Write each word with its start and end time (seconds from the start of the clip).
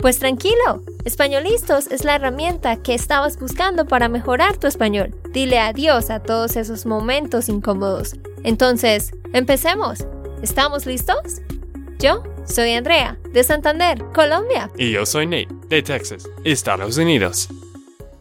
Pues 0.00 0.18
tranquilo, 0.18 0.82
Españolistos 1.04 1.88
es 1.88 2.04
la 2.04 2.14
herramienta 2.14 2.82
que 2.82 2.94
estabas 2.94 3.38
buscando 3.38 3.84
para 3.84 4.08
mejorar 4.08 4.56
tu 4.56 4.66
español. 4.66 5.14
Dile 5.30 5.58
adiós 5.58 6.08
a 6.08 6.22
todos 6.22 6.56
esos 6.56 6.86
momentos 6.86 7.50
incómodos. 7.50 8.14
Entonces, 8.42 9.10
empecemos. 9.34 10.06
¿Estamos 10.42 10.86
listos? 10.86 11.42
Yo 11.98 12.22
soy 12.46 12.72
Andrea, 12.72 13.18
de 13.34 13.44
Santander, 13.44 14.02
Colombia. 14.14 14.70
Y 14.78 14.90
yo 14.92 15.04
soy 15.04 15.26
Nate, 15.26 15.48
de 15.68 15.82
Texas, 15.82 16.26
Estados 16.44 16.96
Unidos. 16.96 17.50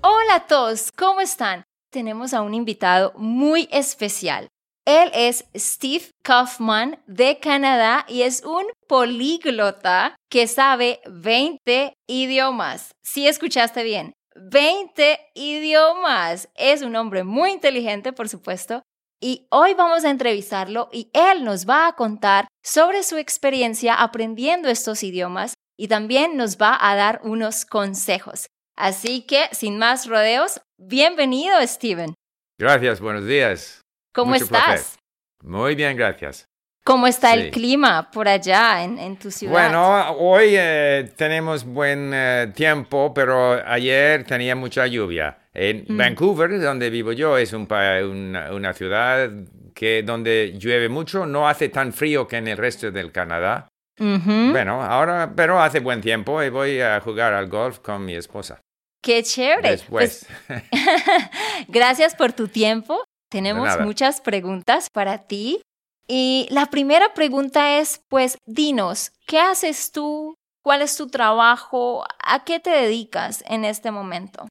Hola 0.01 0.35
a 0.35 0.47
todos, 0.47 0.91
¿cómo 0.91 1.21
están? 1.21 1.63
Tenemos 1.91 2.33
a 2.33 2.41
un 2.41 2.55
invitado 2.55 3.13
muy 3.15 3.69
especial. 3.71 4.49
Él 4.85 5.11
es 5.13 5.45
Steve 5.55 6.11
Kaufman 6.23 6.99
de 7.05 7.39
Canadá 7.39 8.05
y 8.07 8.23
es 8.23 8.43
un 8.43 8.65
políglota 8.87 10.15
que 10.29 10.47
sabe 10.47 10.99
20 11.05 11.93
idiomas. 12.07 12.91
Si 13.03 13.27
escuchaste 13.27 13.83
bien, 13.83 14.13
20 14.35 15.19
idiomas. 15.35 16.49
Es 16.55 16.81
un 16.81 16.95
hombre 16.95 17.23
muy 17.23 17.51
inteligente, 17.51 18.13
por 18.13 18.29
supuesto. 18.29 18.81
Y 19.21 19.47
hoy 19.51 19.73
vamos 19.73 20.05
a 20.05 20.09
entrevistarlo 20.09 20.89
y 20.93 21.09
él 21.13 21.43
nos 21.43 21.67
va 21.67 21.87
a 21.87 21.93
contar 21.93 22.47
sobre 22.63 23.03
su 23.03 23.17
experiencia 23.17 23.93
aprendiendo 23.93 24.69
estos 24.69 25.03
idiomas 25.03 25.55
y 25.77 25.89
también 25.89 26.37
nos 26.37 26.57
va 26.57 26.77
a 26.79 26.95
dar 26.95 27.19
unos 27.23 27.65
consejos. 27.65 28.47
Así 28.77 29.23
que, 29.23 29.49
sin 29.51 29.77
más 29.77 30.07
rodeos, 30.07 30.61
bienvenido, 30.77 31.55
Steven. 31.67 32.15
Gracias, 32.57 33.01
buenos 33.01 33.25
días. 33.25 33.81
¿Cómo 34.19 34.35
estás? 34.35 34.99
Muy 35.41 35.75
bien, 35.75 35.95
gracias. 35.95 36.45
¿Cómo 36.83 37.07
está 37.07 37.33
el 37.33 37.51
clima 37.51 38.09
por 38.11 38.27
allá 38.27 38.83
en, 38.83 39.17
tu 39.17 39.31
ciudad? 39.31 39.53
Bueno, 39.53 40.11
hoy 40.17 40.55
eh, 40.57 41.09
tenemos 41.15 41.63
buen 41.63 42.11
eh, 42.13 42.51
tiempo, 42.53 43.13
pero 43.13 43.65
ayer 43.65 44.25
tenía 44.25 44.55
mucha 44.55 44.87
lluvia. 44.87 45.37
En 45.53 45.85
mm. 45.87 45.97
Vancouver, 45.97 46.59
donde 46.59 46.89
vivo 46.89 47.13
yo, 47.13 47.37
es 47.37 47.53
un, 47.53 47.67
una, 47.71 48.73
ciudad 48.73 49.29
que 49.73 50.03
donde 50.03 50.57
llueve 50.57 50.89
mucho, 50.89 51.25
no 51.25 51.47
hace 51.47 51.69
tan 51.69 51.93
frío 51.93 52.27
que 52.27 52.37
en 52.37 52.47
el 52.47 52.57
resto 52.57 52.91
del 52.91 53.11
Canadá. 53.11 53.69
Bueno, 53.97 54.81
ahora, 54.81 55.33
pero 55.35 55.61
hace 55.61 55.81
buen 55.81 56.01
tiempo 56.01 56.41
y 56.41 56.49
voy 56.49 56.79
a 56.79 56.99
jugar 57.01 57.33
al 57.33 57.47
golf 57.47 57.79
con 57.79 58.03
mi 58.03 58.15
esposa. 58.15 58.59
Qué 59.01 59.23
chévere. 59.23 59.71
Después. 59.71 60.25
Pues, 60.47 60.61
gracias 61.67 62.15
por 62.15 62.33
tu 62.33 62.47
tiempo. 62.47 63.03
Tenemos 63.29 63.79
muchas 63.79 64.21
preguntas 64.21 64.89
para 64.91 65.19
ti. 65.19 65.61
Y 66.07 66.47
la 66.49 66.65
primera 66.65 67.13
pregunta 67.13 67.77
es, 67.77 68.01
pues, 68.09 68.37
dinos, 68.47 69.11
¿qué 69.27 69.39
haces 69.39 69.91
tú? 69.91 70.35
¿Cuál 70.63 70.81
es 70.81 70.97
tu 70.97 71.07
trabajo? 71.07 72.03
¿A 72.23 72.43
qué 72.43 72.59
te 72.59 72.71
dedicas 72.71 73.43
en 73.47 73.63
este 73.63 73.91
momento? 73.91 74.47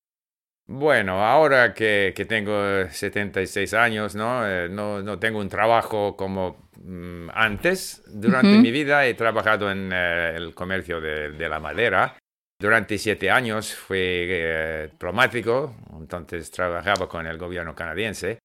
Bueno, 0.71 1.25
ahora 1.25 1.75
que, 1.75 2.13
que 2.15 2.27
tengo 2.27 2.89
76 2.91 3.75
años, 3.75 4.15
¿no? 4.15 4.47
Eh, 4.47 4.69
no, 4.69 5.03
no, 5.03 5.19
tengo 5.19 5.41
un 5.41 5.49
trabajo 5.49 6.15
como 6.15 6.69
mm, 6.81 7.31
antes. 7.33 8.03
Durante 8.07 8.59
mi 8.59 8.71
vida 8.71 9.07
he 9.07 9.15
trabajado 9.15 9.71
en 9.71 9.91
eh, 9.93 10.35
el 10.37 10.55
comercio 10.55 11.01
de, 11.01 11.31
de, 11.31 11.49
la 11.49 11.59
madera. 11.59 12.19
Durante 12.61 12.99
siete 12.99 13.31
años 13.31 13.75
fui 13.75 13.99
eh, 13.99 14.89
diplomático, 14.93 15.75
entonces 15.99 16.51
trabajaba 16.51 17.09
con 17.09 17.27
el 17.27 17.39
gobierno 17.39 17.75
canadiense. 17.75 18.39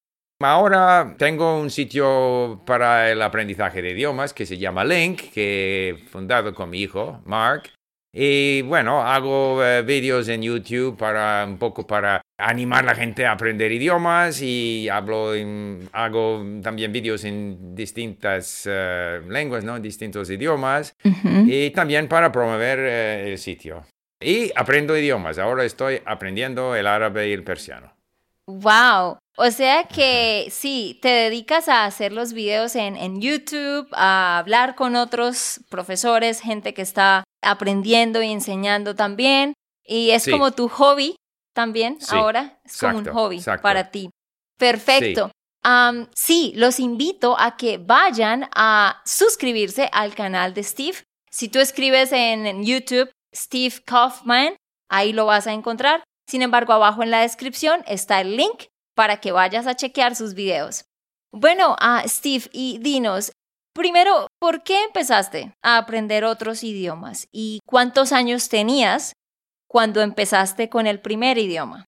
Ahora 0.46 1.16
tengo 1.18 1.60
un 1.60 1.70
sitio 1.70 2.62
para 2.66 3.12
el 3.12 3.22
aprendizaje 3.22 3.82
de 3.82 3.92
idiomas 3.92 4.34
que 4.34 4.46
se 4.46 4.58
llama 4.58 4.84
Link, 4.84 5.32
que 5.34 5.90
he 5.90 5.98
fundado 6.10 6.54
con 6.54 6.70
mi 6.70 6.82
hijo, 6.82 7.22
Mark. 7.26 7.72
Y 8.16 8.62
bueno, 8.62 9.02
hago 9.02 9.64
eh, 9.66 9.82
vídeos 9.82 10.28
en 10.28 10.44
YouTube 10.44 10.96
para 10.96 11.46
un 11.48 11.58
poco 11.58 11.88
para 11.88 12.22
animar 12.38 12.84
a 12.84 12.88
la 12.88 12.96
gente 12.96 13.26
a 13.26 13.32
aprender 13.32 13.72
idiomas 13.72 14.40
y 14.42 14.88
hablo 14.88 15.32
hago 15.94 16.46
también 16.62 16.92
vídeos 16.92 17.24
en 17.24 17.74
distintas 17.74 18.68
eh, 18.70 19.20
lenguas, 19.28 19.64
¿no? 19.64 19.80
distintos 19.80 20.30
idiomas. 20.30 20.96
Y 21.46 21.72
también 21.72 22.08
para 22.08 22.32
promover 22.32 22.80
eh, 22.80 23.32
el 23.32 23.40
sitio. 23.40 23.84
Y 24.22 24.52
aprendo 24.56 24.96
idiomas. 24.96 25.40
Ahora 25.40 25.66
estoy 25.66 26.00
aprendiendo 26.06 26.76
el 26.76 26.86
árabe 26.86 27.30
y 27.30 27.34
el 27.34 27.44
persiano. 27.44 27.94
Wow. 28.46 29.23
O 29.36 29.50
sea 29.50 29.86
que 29.86 30.48
sí, 30.52 31.00
te 31.02 31.10
dedicas 31.10 31.68
a 31.68 31.86
hacer 31.86 32.12
los 32.12 32.34
videos 32.34 32.76
en, 32.76 33.20
YouTube, 33.20 33.88
a 33.94 34.38
hablar 34.38 34.76
con 34.76 34.96
otros 34.96 35.62
profesores, 35.70 36.40
gente 36.40 36.74
que 36.74 36.84
está 36.84 37.24
aprendiendo 37.42 38.22
y 38.22 38.32
enseñando 38.32 38.96
también. 38.96 39.54
Y 39.86 40.12
es 40.12 40.30
como 40.30 40.52
tu 40.52 40.70
hobby 40.70 41.16
también 41.56 41.98
ahora. 42.10 42.60
Es 42.64 42.78
como 42.78 43.00
un 43.00 43.06
hobby 43.08 43.42
para 43.62 43.90
ti. 43.90 44.10
Perfecto. 44.60 45.32
Sí. 46.16 46.54
los 46.56 46.80
invito 46.80 47.36
a 47.40 47.58
que 47.58 47.80
vayan 47.80 48.50
a 48.54 49.02
suscribirse 49.04 49.90
al 49.92 50.14
canal 50.14 50.54
de 50.54 50.64
Steve. 50.64 50.98
Si 51.32 51.50
tú 51.50 51.60
escribes 51.60 52.12
en 52.12 52.64
YouTube 52.64 53.10
Steve 53.34 53.74
Kaufman, 53.84 54.56
ahí 54.90 55.12
lo 55.12 55.26
vas 55.26 55.48
a 55.48 55.54
encontrar. 55.54 56.04
Sin 56.30 56.44
embargo, 56.44 56.74
abajo 56.74 57.02
en 57.02 57.10
la 57.10 57.22
descripción 57.22 57.84
está 57.88 58.22
el 58.22 58.38
link 58.38 58.66
para 58.96 59.18
que 59.18 59.32
vayas 59.32 59.68
a 59.68 59.76
chequear 59.76 60.16
sus 60.16 60.34
videos. 60.34 60.86
Bueno, 61.32 61.76
ah, 61.80 62.04
Steve, 62.06 62.46
y 62.52 62.78
dinos, 62.80 63.32
primero, 63.74 64.28
¿por 64.40 64.64
qué 64.64 64.84
empezaste 64.84 65.54
a 65.64 65.78
aprender 65.78 66.24
otros 66.24 66.64
idiomas? 66.64 67.28
¿Y 67.32 67.60
cuántos 67.66 68.12
años 68.12 68.50
tenías 68.50 69.14
cuando 69.68 70.02
empezaste 70.02 70.70
con 70.70 70.86
el 70.86 71.00
primer 71.00 71.38
idioma? 71.38 71.86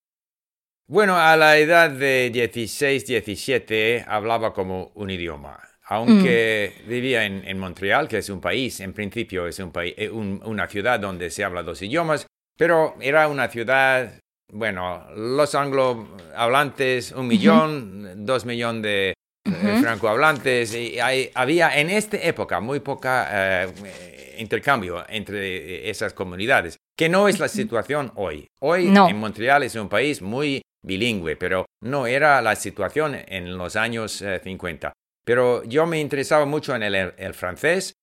Bueno, 0.88 1.18
a 1.18 1.36
la 1.36 1.58
edad 1.58 1.90
de 1.90 2.30
16, 2.32 3.06
17 3.06 4.06
hablaba 4.08 4.54
como 4.54 4.92
un 4.96 5.10
idioma. 5.10 5.60
Aunque 5.88 6.74
mm. 6.84 6.90
vivía 6.90 7.26
en, 7.26 7.60
Montreal, 7.60 8.08
que 8.08 8.18
es 8.18 8.30
un 8.30 8.42
país, 8.42 8.80
en 8.80 8.94
principio 8.94 9.48
es 9.48 9.60
un 9.60 9.72
país, 9.72 9.94
eh, 9.98 10.10
una 10.10 10.68
ciudad 10.68 11.00
donde 11.00 11.30
se 11.30 11.44
habla 11.44 11.62
dos 11.62 11.82
idiomas, 11.82 12.26
pero 12.58 12.96
era 13.02 13.28
una 13.28 13.48
ciudad 13.50 14.20
bueno, 14.56 15.06
los 15.16 15.54
anglohablantes, 15.54 17.12
un 17.12 17.28
millón, 17.28 18.26
dos 18.26 18.46
millones 18.46 18.84
de 18.84 19.14
eh, 19.46 19.78
francohablantes, 19.82 20.74
y 20.74 20.98
había 21.34 21.78
en 21.78 21.90
esta 21.90 22.18
época 22.18 22.60
muy 22.60 22.80
poca 22.80 23.66
eh, 23.66 24.36
intercambio 24.38 25.04
entre 25.10 25.90
esas 25.90 26.14
comunidades, 26.14 26.78
que 26.98 27.10
no 27.10 27.28
es 27.28 27.40
la 27.40 27.50
situación 27.50 28.12
hoy. 28.16 28.48
Hoy 28.62 28.88
en 28.88 29.18
Montreal 29.18 29.64
es 29.64 29.76
un 29.76 29.90
país 29.90 30.22
muy 30.22 30.62
bilingüe, 30.82 31.36
pero 31.36 31.66
no 31.84 32.08
era 32.08 32.42
la 32.42 32.56
situación 32.56 33.18
en 33.28 33.58
los 33.58 33.76
años 33.76 34.24
50. 34.44 34.88
Eh, 34.88 34.92
pero 35.26 35.64
yo 35.66 35.86
me 35.86 36.00
interesaba 36.00 36.46
mucho 36.46 36.76
en 36.76 36.84
el, 36.84 36.96
el 36.96 37.34
francés, 37.34 37.94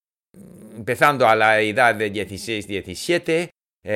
empezando 0.77 1.27
a 1.27 1.37
la 1.37 1.61
edad 1.61 1.95
de 1.95 2.11
16, 2.11 2.67
17, 2.67 3.51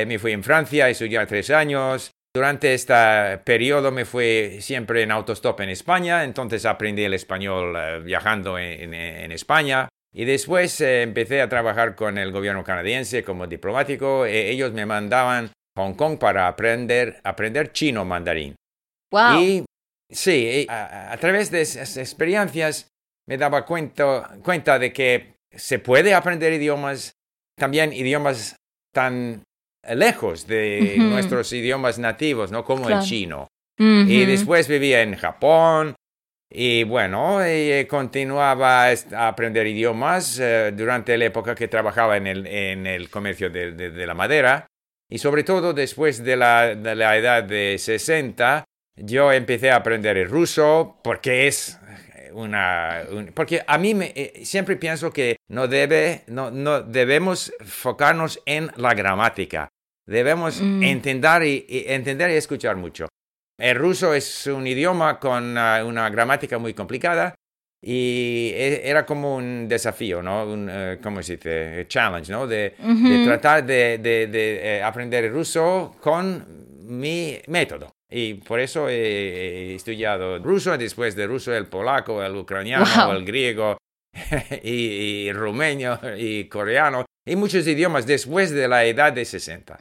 me 0.06 0.18
fui 0.18 0.32
en 0.32 0.42
Francia, 0.42 0.88
estudié 0.88 1.24
tres 1.26 1.50
años, 1.50 2.10
durante 2.36 2.74
este 2.74 3.38
periodo 3.44 3.90
me 3.90 4.04
fui 4.04 4.60
siempre 4.60 5.02
en 5.02 5.10
autostop 5.10 5.58
en 5.62 5.70
España, 5.70 6.22
entonces 6.22 6.66
aprendí 6.66 7.02
el 7.02 7.14
español 7.14 7.74
eh, 7.74 8.00
viajando 8.04 8.58
en, 8.58 9.32
España. 9.32 9.88
Y 10.12 10.26
después 10.26 10.78
eh, 10.82 11.00
empecé 11.00 11.40
a 11.40 11.48
trabajar 11.48 11.94
con 11.94 12.18
el 12.18 12.32
gobierno 12.32 12.62
canadiense 12.62 13.24
como 13.24 13.46
diplomático. 13.46 14.26
E 14.26 14.50
ellos 14.50 14.74
me 14.74 14.84
mandaban 14.84 15.46
a 15.46 15.80
Hong 15.80 15.94
Kong 15.94 16.18
para 16.18 16.46
aprender, 16.46 17.20
aprender 17.24 17.72
chino 17.72 18.04
mandarín. 18.04 18.54
Wow. 19.10 19.40
Y 19.40 19.64
sí, 20.10 20.66
a, 20.68 21.16
través 21.18 21.50
de 21.50 21.62
esas 21.62 21.96
experiencias 21.96 22.88
me 23.26 23.38
daba 23.38 23.64
cuenta, 23.64 24.36
cuenta 24.42 24.78
de 24.78 24.92
que 24.92 25.36
se 25.50 25.78
puede 25.78 26.12
aprender 26.12 26.52
idiomas, 26.52 27.12
también 27.58 27.94
idiomas 27.94 28.56
tan 28.92 29.42
lejos 29.94 30.46
de 30.46 30.96
nuestros 30.98 31.52
idiomas 31.52 31.98
nativos, 31.98 32.50
¿no? 32.50 32.64
Como 32.64 32.88
el 32.88 33.00
chino. 33.00 33.48
Y 33.78 34.24
después 34.24 34.68
vivía 34.68 35.02
en 35.02 35.16
Japón 35.16 35.94
y 36.50 36.84
bueno, 36.84 37.40
y 37.46 37.84
continuaba 37.86 38.86
a 38.86 39.28
aprender 39.28 39.66
idiomas 39.66 40.38
eh, 40.38 40.72
durante 40.74 41.18
la 41.18 41.24
época 41.26 41.54
que 41.54 41.66
trabajaba 41.66 42.16
en 42.16 42.26
el, 42.26 42.46
en 42.46 42.86
el 42.86 43.10
comercio 43.10 43.50
de, 43.50 43.72
de, 43.72 44.06
la 44.06 44.14
madera. 44.14 44.66
Y 45.10 45.18
sobre 45.18 45.42
todo 45.42 45.72
después 45.72 46.22
de 46.22 46.36
la, 46.36 46.74
de 46.74 46.94
la 46.94 47.16
edad 47.16 47.42
de 47.42 47.76
60, 47.78 48.64
yo 48.96 49.32
empecé 49.32 49.70
a 49.70 49.76
aprender 49.76 50.16
el 50.16 50.28
ruso 50.28 51.00
porque 51.02 51.48
es 51.48 51.78
una... 52.32 53.02
porque 53.34 53.64
a 53.66 53.76
mí 53.78 53.94
me, 53.94 54.12
eh, 54.14 54.44
siempre 54.44 54.76
pienso 54.76 55.12
que 55.12 55.36
no, 55.48 55.66
debe, 55.66 56.22
no, 56.28 56.50
no 56.50 56.80
debemos 56.80 57.52
enfocarnos 57.58 58.40
en 58.46 58.70
la 58.76 58.94
gramática. 58.94 59.68
Debemos 60.08 60.60
Mm. 60.60 60.82
entender, 60.82 61.42
y, 61.44 61.66
y 61.68 61.84
entender 61.88 62.30
y 62.30 62.34
escuchar 62.34 62.76
mucho. 62.76 63.08
El 63.58 63.74
ruso 63.76 64.14
es 64.14 64.46
un 64.46 64.66
idioma 64.66 65.18
con 65.18 65.56
ah, 65.58 65.82
una 65.84 66.08
gramática 66.10 66.58
muy 66.58 66.74
complicada 66.74 67.34
y 67.82 68.50
e- 68.54 68.82
era 68.88 69.04
como 69.06 69.36
un 69.36 69.66
desafío, 69.68 70.22
¿no? 70.22 70.44
Un, 70.44 70.70
¿Cómo 71.02 71.22
se 71.22 71.36
dice? 71.36 71.86
Challenge, 71.88 72.30
¿no? 72.32 72.46
De, 72.46 72.74
tratar 73.24 73.64
de, 73.64 73.98
de- 73.98 74.26
de, 74.26 74.76
eh, 74.78 74.82
aprender 74.82 75.30
ruso 75.32 75.96
con 76.00 76.44
mi 76.86 77.38
método. 77.48 77.90
Y 78.08 78.34
por 78.34 78.60
eso 78.60 78.88
he, 78.88 78.94
he 79.72 79.74
estudiado 79.74 80.38
ruso, 80.38 80.76
después 80.78 81.16
de 81.16 81.26
ruso 81.26 81.52
el 81.54 81.66
polaco, 81.66 82.22
el 82.22 82.36
ucraniano, 82.36 82.84
Wow. 83.06 83.16
el 83.16 83.24
griego 83.24 83.78
y, 84.62 84.70
y 85.26 85.32
rumeno 85.32 85.98
y 86.16 86.44
coreano 86.44 87.04
y 87.26 87.34
muchos 87.34 87.66
idiomas 87.66 88.06
después 88.06 88.50
de 88.52 88.68
la 88.68 88.84
edad 88.84 89.12
de 89.12 89.24
60. 89.24 89.78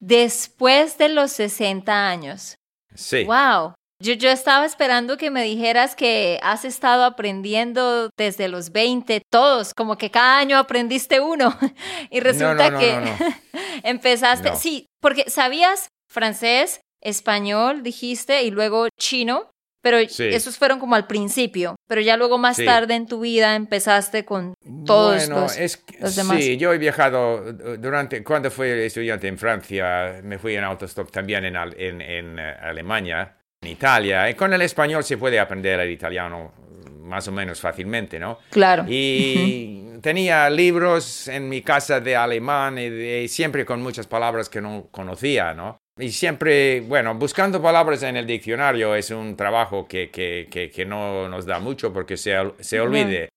Después 0.00 0.98
de 0.98 1.08
los 1.08 1.32
60 1.32 2.08
años. 2.08 2.56
Sí. 2.94 3.24
Wow. 3.24 3.74
Yo, 3.98 4.12
yo 4.12 4.28
estaba 4.28 4.66
esperando 4.66 5.16
que 5.16 5.30
me 5.30 5.42
dijeras 5.42 5.96
que 5.96 6.38
has 6.42 6.66
estado 6.66 7.04
aprendiendo 7.04 8.10
desde 8.18 8.48
los 8.48 8.70
20, 8.70 9.22
todos, 9.30 9.72
como 9.72 9.96
que 9.96 10.10
cada 10.10 10.38
año 10.38 10.58
aprendiste 10.58 11.20
uno. 11.20 11.56
Y 12.10 12.20
resulta 12.20 12.70
no, 12.70 12.72
no, 12.72 12.78
que 12.78 12.96
no, 12.96 13.16
empezaste, 13.82 14.54
sí, 14.56 14.86
porque 15.00 15.28
sabías 15.28 15.88
francés, 16.08 16.80
español, 17.00 17.82
dijiste, 17.82 18.42
y 18.44 18.50
luego 18.50 18.88
chino, 18.98 19.50
pero 19.86 20.00
Sí. 20.08 20.24
esos 20.24 20.58
fueron 20.58 20.80
como 20.80 20.96
al 20.96 21.06
principio, 21.06 21.76
pero 21.86 22.00
ya 22.00 22.16
luego 22.16 22.38
más 22.38 22.56
Sí. 22.56 22.64
tarde 22.64 22.96
en 22.96 23.06
tu 23.06 23.20
vida 23.20 23.54
empezaste 23.54 24.24
con 24.24 24.54
todos 24.84 25.28
bueno, 25.28 25.42
los, 25.42 25.56
es 25.56 25.76
que- 25.76 26.00
los 26.00 26.16
demás. 26.16 26.38
Sí, 26.42 26.56
yo 26.56 26.72
he 26.72 26.78
viajado 26.78 27.52
durante, 27.52 28.24
cuando 28.24 28.50
fui 28.50 28.66
estudiante 28.66 29.28
en 29.28 29.38
Francia, 29.38 30.20
me 30.24 30.38
fui 30.40 30.56
en 30.56 30.64
autostop 30.64 31.12
también 31.12 31.44
en, 31.44 31.54
en, 31.54 32.00
en, 32.00 32.38
eh, 32.40 32.56
Alemania, 32.60 33.36
en 33.62 33.70
Italia, 33.70 34.28
y 34.28 34.34
con 34.34 34.52
el 34.52 34.62
español 34.62 35.04
se 35.04 35.18
puede 35.18 35.38
aprender 35.38 35.78
el 35.78 35.90
italiano 35.92 36.52
más 37.02 37.28
o 37.28 37.30
menos 37.30 37.60
fácilmente, 37.60 38.18
¿no? 38.18 38.40
Claro. 38.50 38.84
Y 38.88 40.00
tenía 40.02 40.50
libros 40.50 41.28
en 41.28 41.48
mi 41.48 41.62
casa 41.62 42.00
de 42.00 42.16
alemán 42.16 42.76
y, 42.78 42.88
de- 42.90 43.22
y 43.22 43.28
siempre 43.28 43.64
con 43.64 43.80
muchas 43.80 44.08
palabras 44.08 44.48
que 44.48 44.60
no 44.60 44.88
conocía, 44.90 45.54
¿no? 45.54 45.78
Y 45.98 46.10
siempre, 46.10 46.80
bueno, 46.82 47.14
buscando 47.14 47.60
palabras 47.62 48.02
en 48.02 48.16
el 48.16 48.26
diccionario 48.26 48.94
es 48.94 49.10
un 49.10 49.34
trabajo 49.36 49.86
que, 49.88 50.10
que, 50.10 50.46
que, 50.50 50.70
que 50.70 50.84
no 50.84 51.28
nos 51.28 51.46
da 51.46 51.58
mucho 51.58 51.92
porque 51.92 52.16
se, 52.16 52.34
se 52.60 52.80
olvide 52.80 53.28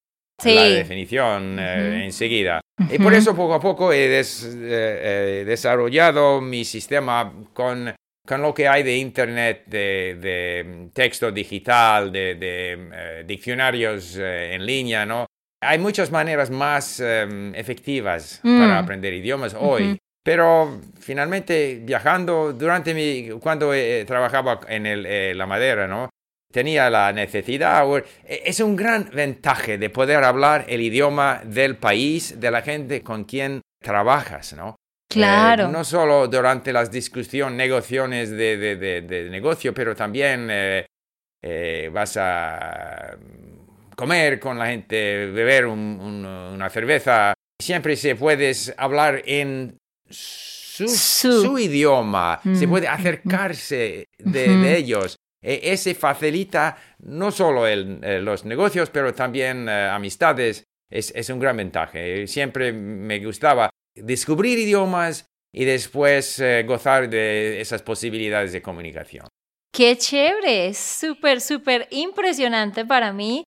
Sí. 0.41 0.55
la 0.55 0.63
definición 0.63 1.57
eh, 1.59 1.87
Ujú. 1.95 2.03
enseguida. 2.05 2.61
Y 2.89 2.97
por 2.97 3.13
eso 3.13 3.35
poco 3.35 3.53
a 3.55 3.59
poco 3.59 3.91
he 3.91 4.07
des- 4.07 4.45
eh, 4.45 5.41
eh, 5.41 5.43
desarrollado 5.45 6.39
mi 6.39 6.63
sistema 6.63 7.33
con, 7.53 7.93
con 8.25 8.41
lo 8.41 8.53
que 8.53 8.65
hay 8.67 8.83
de 8.83 8.95
Internet, 8.95 9.63
de, 9.67 10.15
de 10.21 10.89
texto 10.93 11.29
digital, 11.33 12.09
de, 12.13 12.35
de, 12.35 12.89
eh, 12.93 13.23
diccionarios 13.27 14.15
eh, 14.17 14.53
en 14.53 14.65
línea, 14.65 15.05
¿no? 15.05 15.25
Hay 15.61 15.77
muchas 15.77 16.09
maneras 16.09 16.49
más 16.49 17.01
em, 17.01 17.53
efectivas 17.53 18.39
Mm. 18.41 18.59
para 18.61 18.79
aprender 18.79 19.13
idiomas 19.13 19.53
hoy. 19.59 19.83
Ujú. 19.91 19.97
Pero 20.23 20.79
finalmente 20.99 21.79
viajando 21.83 22.53
durante 22.53 22.93
mi 22.93 23.29
cuando 23.39 23.73
eh, 23.73 24.03
trabajaba 24.05 24.59
en 24.67 24.85
el, 24.85 25.05
eh, 25.05 25.33
la 25.33 25.45
madera, 25.45 25.87
¿no? 25.87 26.09
Tenía 26.51 26.89
la 26.89 27.13
necesidad, 27.13 27.85
e- 27.97 28.03
es 28.45 28.59
un 28.59 28.75
gran 28.75 29.09
ventaja 29.13 29.77
de 29.77 29.89
poder 29.89 30.23
hablar 30.23 30.65
el 30.67 30.81
idioma 30.81 31.41
del 31.45 31.77
país, 31.77 32.39
de 32.39 32.51
la 32.51 32.61
gente 32.61 33.01
con 33.01 33.23
quien 33.23 33.61
trabajas, 33.81 34.53
¿no? 34.53 34.75
Claro. 35.11 35.65
Eh, 35.65 35.67
no 35.71 35.83
solo 35.83 36.27
durante 36.27 36.73
las 36.73 36.91
discusiones, 36.91 37.55
negociaciones 37.57 38.29
de, 38.31 38.57
de- 38.57 38.75
de- 38.75 39.01
de 39.01 39.29
negocio, 39.29 39.73
pero 39.73 39.95
también 39.95 40.47
eh, 40.51 40.85
eh, 41.43 41.89
vas 41.93 42.17
a 42.17 43.15
comer 43.95 44.39
con 44.39 44.57
la 44.59 44.67
gente, 44.67 45.27
beber 45.27 45.65
un- 45.65 45.99
un- 46.01 46.25
una 46.25 46.69
cerveza. 46.69 47.33
Siempre 47.61 47.95
se 47.95 48.15
puedes 48.15 48.73
hablar 48.77 49.21
en 49.25 49.77
su, 50.09 50.87
Su. 50.87 51.41
su 51.43 51.59
idioma, 51.59 52.39
se 52.53 52.67
Mm, 52.67 52.69
puede 52.69 52.87
acercarse 52.87 54.05
de, 54.17 54.77
ellos. 54.77 55.15
E- 55.41 55.61
ese 55.71 55.95
facilita 55.95 56.77
no 56.99 57.31
solo 57.31 57.65
el- 57.67 57.99
eh, 58.03 58.19
los 58.21 58.43
negocios, 58.45 58.89
pero 58.89 59.13
también 59.13 59.67
eh, 59.69 59.87
amistades. 59.89 60.63
Es, 60.91 61.11
es 61.15 61.29
un 61.29 61.39
gran 61.39 61.55
ventaja. 61.57 61.99
Eh, 61.99 62.27
Siempre 62.27 62.73
me 62.73 63.23
gustaba 63.23 63.69
descubrir 63.95 64.57
idiomas 64.57 65.25
y 65.53 65.63
después 65.65 66.39
eh, 66.39 66.63
gozar 66.67 67.09
de 67.09 67.61
esas 67.61 67.81
posibilidades 67.83 68.51
de 68.53 68.61
comunicación. 68.61 69.27
Qué 69.71 69.95
chévere, 69.97 70.73
súper, 70.73 71.41
súper 71.41 71.87
impresionante 71.91 72.85
para 72.85 73.13
mí. 73.13 73.43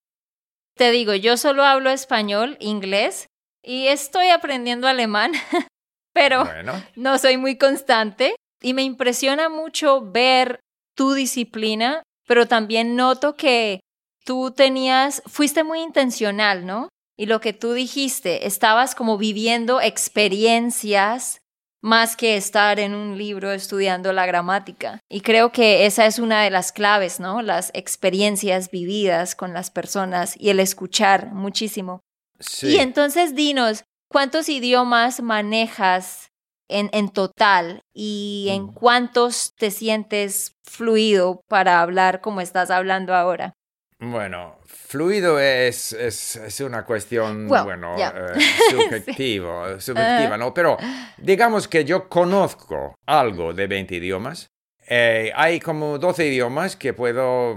Te 0.77 0.91
digo, 0.93 1.15
yo 1.15 1.37
solo 1.37 1.65
hablo 1.65 1.91
español, 1.91 2.57
inglés 2.61 3.27
y 3.63 3.89
estoy 3.89 4.29
aprendiendo 4.29 4.87
alemán, 4.87 5.33
pero 6.13 6.45
Bueno, 6.45 6.73
no 6.97 7.19
soy 7.19 7.37
muy 7.37 7.57
constante 7.57 8.37
y 8.61 8.75
me 8.75 8.83
impresiona 8.83 9.49
mucho 9.49 10.01
ver 10.01 10.61
tu 10.95 11.15
disciplina, 11.15 12.03
pero 12.27 12.47
también 12.47 12.97
noto 12.97 13.35
que 13.37 13.81
tú 14.25 14.53
tenías, 14.53 15.23
fuiste 15.27 15.65
muy 15.65 15.81
intencional, 15.81 16.67
¿no? 16.67 16.89
Y 17.17 17.27
lo 17.27 17.41
que 17.41 17.53
tú 17.53 17.73
dijiste, 17.73 18.47
estabas 18.47 18.95
como 18.95 19.19
viviendo 19.19 19.81
experiencias 19.81 21.39
más 21.83 22.17
que 22.17 22.37
estar 22.37 22.79
en 22.79 22.95
un 22.95 23.19
libro 23.19 23.53
estudiando 23.53 24.13
la 24.13 24.25
gramática. 24.25 25.01
Y 25.11 25.21
creo 25.21 25.51
que 25.51 25.85
esa 25.85 26.07
es 26.07 26.21
una 26.21 26.43
de 26.43 26.51
las 26.51 26.71
claves, 26.71 27.19
¿no? 27.19 27.43
Las 27.43 27.71
experiencias 27.75 28.71
vividas 28.71 29.35
con 29.35 29.53
las 29.53 29.71
personas 29.71 30.37
y 30.39 30.51
el 30.51 30.61
escuchar 30.61 31.33
muchísimo. 31.33 32.01
sí. 32.39 32.69
Y 32.69 32.79
entonces 32.79 33.35
dinos, 33.35 33.85
¿cuántos 34.13 34.49
idiomas 34.49 35.21
manejas 35.23 36.29
en, 36.69 36.89
en 36.93 37.09
total 37.11 37.81
y 37.95 38.49
en 38.51 38.65
Mm. 38.65 38.73
cuántos 38.75 39.53
te 39.57 39.71
sientes 39.71 40.53
fluido 40.65 41.41
para 41.49 41.81
hablar 41.81 42.21
como 42.21 42.41
estás 42.41 42.71
hablando 42.71 43.15
ahora? 43.15 43.53
Bueno, 43.99 44.57
fluido 44.67 45.39
es, 45.39 45.93
es, 45.93 46.35
es 46.37 46.61
una 46.61 46.85
cuestión, 46.85 47.49
Well, 47.51 47.65
bueno, 47.65 47.97
yeah. 47.97 48.13
eh, 48.17 48.41
subjetivo, 48.71 49.81
subjetiva, 49.81 50.37
¿no? 50.37 50.53
Pero 50.53 50.77
digamos 51.19 51.69
que 51.69 51.85
yo 51.85 52.09
conozco 52.09 52.95
algo 53.07 53.53
de 53.55 53.67
20 53.69 53.95
idiomas. 53.97 54.49
Eh, 54.89 55.31
hay 55.37 55.61
como 55.61 55.99
12 55.99 56.27
idiomas 56.27 56.75
que 56.77 56.93
puedo... 56.93 57.55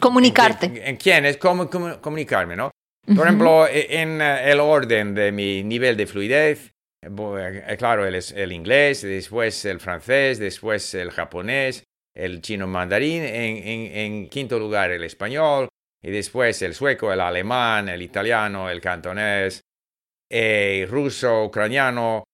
Comunicarte. 0.00 0.66
En, 0.66 0.76
en 0.78 0.96
quiénes, 0.96 1.36
cómo, 1.36 1.70
cómo 1.70 2.00
comunicarme, 2.00 2.56
¿no? 2.56 2.70
Por 3.14 3.26
ejemplo, 3.26 3.66
e- 3.68 4.00
en 4.02 4.20
eh, 4.20 4.50
el 4.50 4.60
orden 4.60 5.14
de 5.14 5.32
mi 5.32 5.62
nivel 5.62 5.96
de 5.96 6.06
fluidez, 6.06 6.72
eh, 7.02 7.62
eh, 7.68 7.76
claro, 7.76 8.04
el, 8.06 8.52
inglés, 8.52 9.02
después 9.02 9.64
el 9.64 9.80
francés, 9.80 10.38
después 10.38 10.92
el 10.94 11.10
japonés, 11.10 11.84
el 12.14 12.40
chino 12.40 12.66
mandarín, 12.66 13.22
en, 13.22 13.56
en- 13.56 13.96
en 13.96 14.28
quinto 14.28 14.58
lugar 14.58 14.90
el 14.90 15.04
español, 15.04 15.68
y 16.02 16.10
después 16.10 16.60
el 16.62 16.74
sueco, 16.74 17.12
el 17.12 17.20
alemán, 17.20 17.88
el 17.88 18.02
italiano, 18.02 18.68
el 18.70 18.80
cantonés, 18.80 19.60
el 20.30 20.88
ruso, 20.88 21.44
ucraniano, 21.44 22.24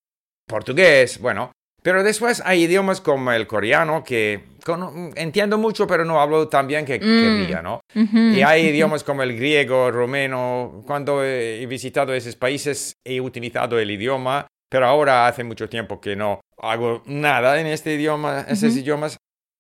portugués, 0.48 1.18
bueno. 1.20 1.52
Pero 1.82 2.02
después 2.04 2.40
hay 2.44 2.62
idiomas 2.62 3.00
como 3.00 3.32
el 3.32 3.46
coreano 3.46 4.04
que 4.04 4.44
cono- 4.64 5.10
entiendo 5.16 5.58
mucho, 5.58 5.86
pero 5.86 6.04
no 6.04 6.20
hablo 6.20 6.48
tan 6.48 6.66
bien 6.68 6.84
que 6.84 6.98
Mm. 6.98 7.00
querría, 7.00 7.62
¿no? 7.62 7.80
Y 7.94 8.42
hay 8.42 8.66
idiomas 8.66 9.02
como 9.02 9.22
el 9.24 9.34
griego, 9.36 9.90
rumeno. 9.90 10.82
Cuando 10.86 11.24
he 11.24 11.66
visitado 11.66 12.14
esos 12.14 12.36
países 12.36 12.94
he 13.04 13.20
utilizado 13.20 13.78
el 13.80 13.90
idioma, 13.90 14.46
pero 14.70 14.86
ahora 14.86 15.26
hace 15.26 15.42
mucho 15.44 15.68
tiempo 15.68 16.00
que 16.00 16.14
no 16.14 16.40
hago 16.58 17.02
nada 17.06 17.60
en 17.60 17.66
este 17.66 17.94
idioma, 17.94 18.46
esos 18.48 18.76
idiomas. 18.76 19.16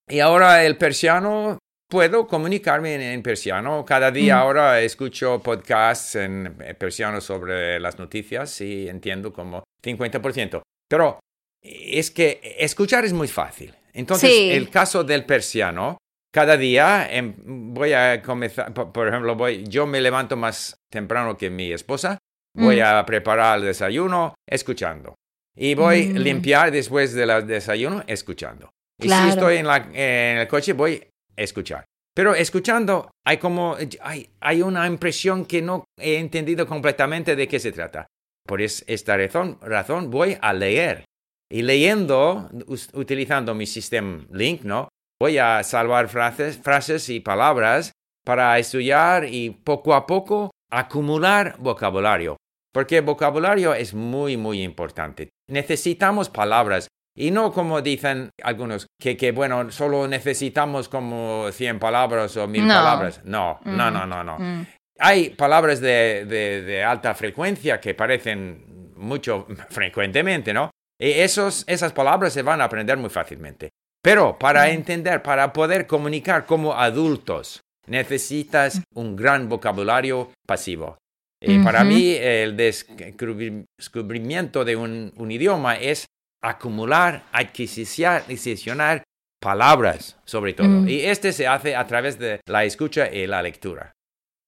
Y 0.08 0.20
ahora 0.20 0.64
el 0.64 0.76
persiano, 0.76 1.58
puedo 1.90 2.26
comunicarme 2.26 2.94
en, 2.94 3.00
en 3.02 3.22
persiano. 3.22 3.84
Cada 3.84 4.10
día 4.12 4.36
Mm. 4.36 4.38
ahora 4.38 4.80
escucho 4.80 5.40
podcasts 5.42 6.14
en 6.14 6.56
persiano 6.78 7.20
sobre 7.20 7.78
las 7.80 7.98
noticias 7.98 8.60
y 8.60 8.88
entiendo 8.88 9.32
como 9.32 9.64
50%. 9.82 10.62
Pero 10.88 11.18
es 11.62 12.10
que 12.10 12.40
escuchar 12.58 13.04
es 13.04 13.12
muy 13.12 13.28
fácil. 13.28 13.74
Entonces, 13.94 14.30
Sí. 14.30 14.50
el 14.50 14.68
caso 14.70 15.04
del 15.04 15.24
persiano, 15.24 15.98
cada 16.32 16.56
día 16.56 17.06
em, 17.10 17.34
voy 17.74 17.92
a 17.92 18.22
comenzar, 18.22 18.72
por, 18.72 19.06
ejemplo, 19.08 19.34
voy, 19.36 19.64
yo 19.64 19.86
me 19.86 20.00
levanto 20.00 20.36
más 20.36 20.76
temprano 20.90 21.36
que 21.36 21.50
mi 21.50 21.72
esposa, 21.72 22.18
voy 22.56 22.80
Mm. 22.80 22.84
a 22.84 23.06
preparar 23.06 23.58
el 23.58 23.66
desayuno 23.66 24.34
escuchando. 24.48 25.14
Y 25.56 25.74
voy 25.74 26.06
a 26.06 26.10
Mm. 26.14 26.16
limpiar 26.22 26.70
después 26.72 27.12
del 27.12 27.46
desayuno 27.46 28.02
escuchando. 28.06 28.70
Y 28.98 29.08
si 29.08 29.28
estoy 29.28 29.56
en, 29.58 29.66
la- 29.66 29.88
en 29.92 30.38
el 30.38 30.48
coche, 30.48 30.72
voy 30.72 31.02
a 31.36 31.42
escuchar. 31.42 31.84
Pero 32.14 32.34
escuchando, 32.34 33.10
hay 33.26 33.36
como, 33.38 33.76
hay, 34.00 34.28
hay 34.40 34.62
una 34.62 34.86
impresión 34.86 35.44
que 35.46 35.60
no 35.62 35.84
he 35.98 36.16
entendido 36.18 36.66
completamente 36.66 37.36
de 37.36 37.46
qué 37.48 37.58
se 37.58 37.72
trata. 37.72 38.06
Por 38.46 38.60
esta 38.62 39.16
razón, 39.16 39.58
razón 39.62 40.10
voy 40.10 40.36
a 40.40 40.52
leer. 40.52 41.04
Y 41.52 41.60
leyendo, 41.60 42.48
utilizando 42.94 43.54
mi 43.54 43.66
sistema 43.66 44.24
Link, 44.32 44.62
¿no? 44.62 44.88
Voy 45.20 45.36
a 45.36 45.62
salvar 45.62 46.08
frases, 46.08 46.56
frases 46.56 47.10
y 47.10 47.20
palabras 47.20 47.92
para 48.24 48.58
estudiar 48.58 49.26
y 49.26 49.50
poco 49.50 49.92
a 49.94 50.06
poco 50.06 50.50
acumular 50.70 51.56
vocabulario. 51.58 52.38
Porque 52.72 52.96
el 52.96 53.04
vocabulario 53.04 53.74
es 53.74 53.92
muy, 53.92 54.38
muy 54.38 54.62
importante. 54.62 55.28
Necesitamos 55.50 56.30
palabras 56.30 56.88
y 57.14 57.30
no 57.30 57.52
como 57.52 57.82
dicen 57.82 58.30
algunos, 58.42 58.86
que, 58.98 59.18
que 59.18 59.32
bueno, 59.32 59.70
solo 59.70 60.08
necesitamos 60.08 60.88
como 60.88 61.52
100 61.52 61.78
palabras 61.78 62.34
o 62.38 62.48
1000 62.48 62.66
palabras. 62.66 63.20
No, 63.24 63.60
no, 63.66 63.90
no, 63.90 64.06
no, 64.06 64.24
no. 64.24 64.38
Mm. 64.38 64.66
Hay 65.00 65.30
palabras 65.30 65.82
de, 65.82 66.24
de, 66.24 66.82
alta 66.82 67.14
frecuencia 67.14 67.78
que 67.78 67.92
parecen 67.92 68.92
mucho 68.96 69.46
frecuentemente, 69.68 70.54
¿no? 70.54 70.70
Y 71.02 71.10
esos, 71.10 71.64
esas 71.66 71.92
palabras 71.92 72.32
se 72.32 72.42
van 72.42 72.60
a 72.60 72.64
aprender 72.64 72.96
muy 72.96 73.10
fácilmente. 73.10 73.70
Pero 74.00 74.38
para 74.38 74.70
entender, 74.70 75.20
para 75.20 75.52
poder 75.52 75.88
comunicar 75.88 76.46
como 76.46 76.74
adultos, 76.74 77.60
necesitas 77.88 78.80
un 78.94 79.16
gran 79.16 79.48
vocabulario 79.48 80.30
pasivo. 80.46 80.96
Y 81.40 81.58
para 81.58 81.82
mí 81.82 82.12
el 82.12 82.56
descubrimiento 82.56 84.64
de 84.64 84.76
un, 84.76 85.12
un 85.16 85.32
idioma 85.32 85.74
es 85.74 86.06
acumular, 86.40 87.24
adquisicionar 87.32 89.02
palabras, 89.40 90.16
sobre 90.24 90.52
todo. 90.52 90.68
Mm. 90.68 90.88
Y 90.88 91.00
este 91.00 91.32
se 91.32 91.48
hace 91.48 91.74
a 91.74 91.84
través 91.88 92.20
de 92.20 92.40
la 92.46 92.64
escucha 92.64 93.12
y 93.12 93.26
la 93.26 93.42
lectura. 93.42 93.90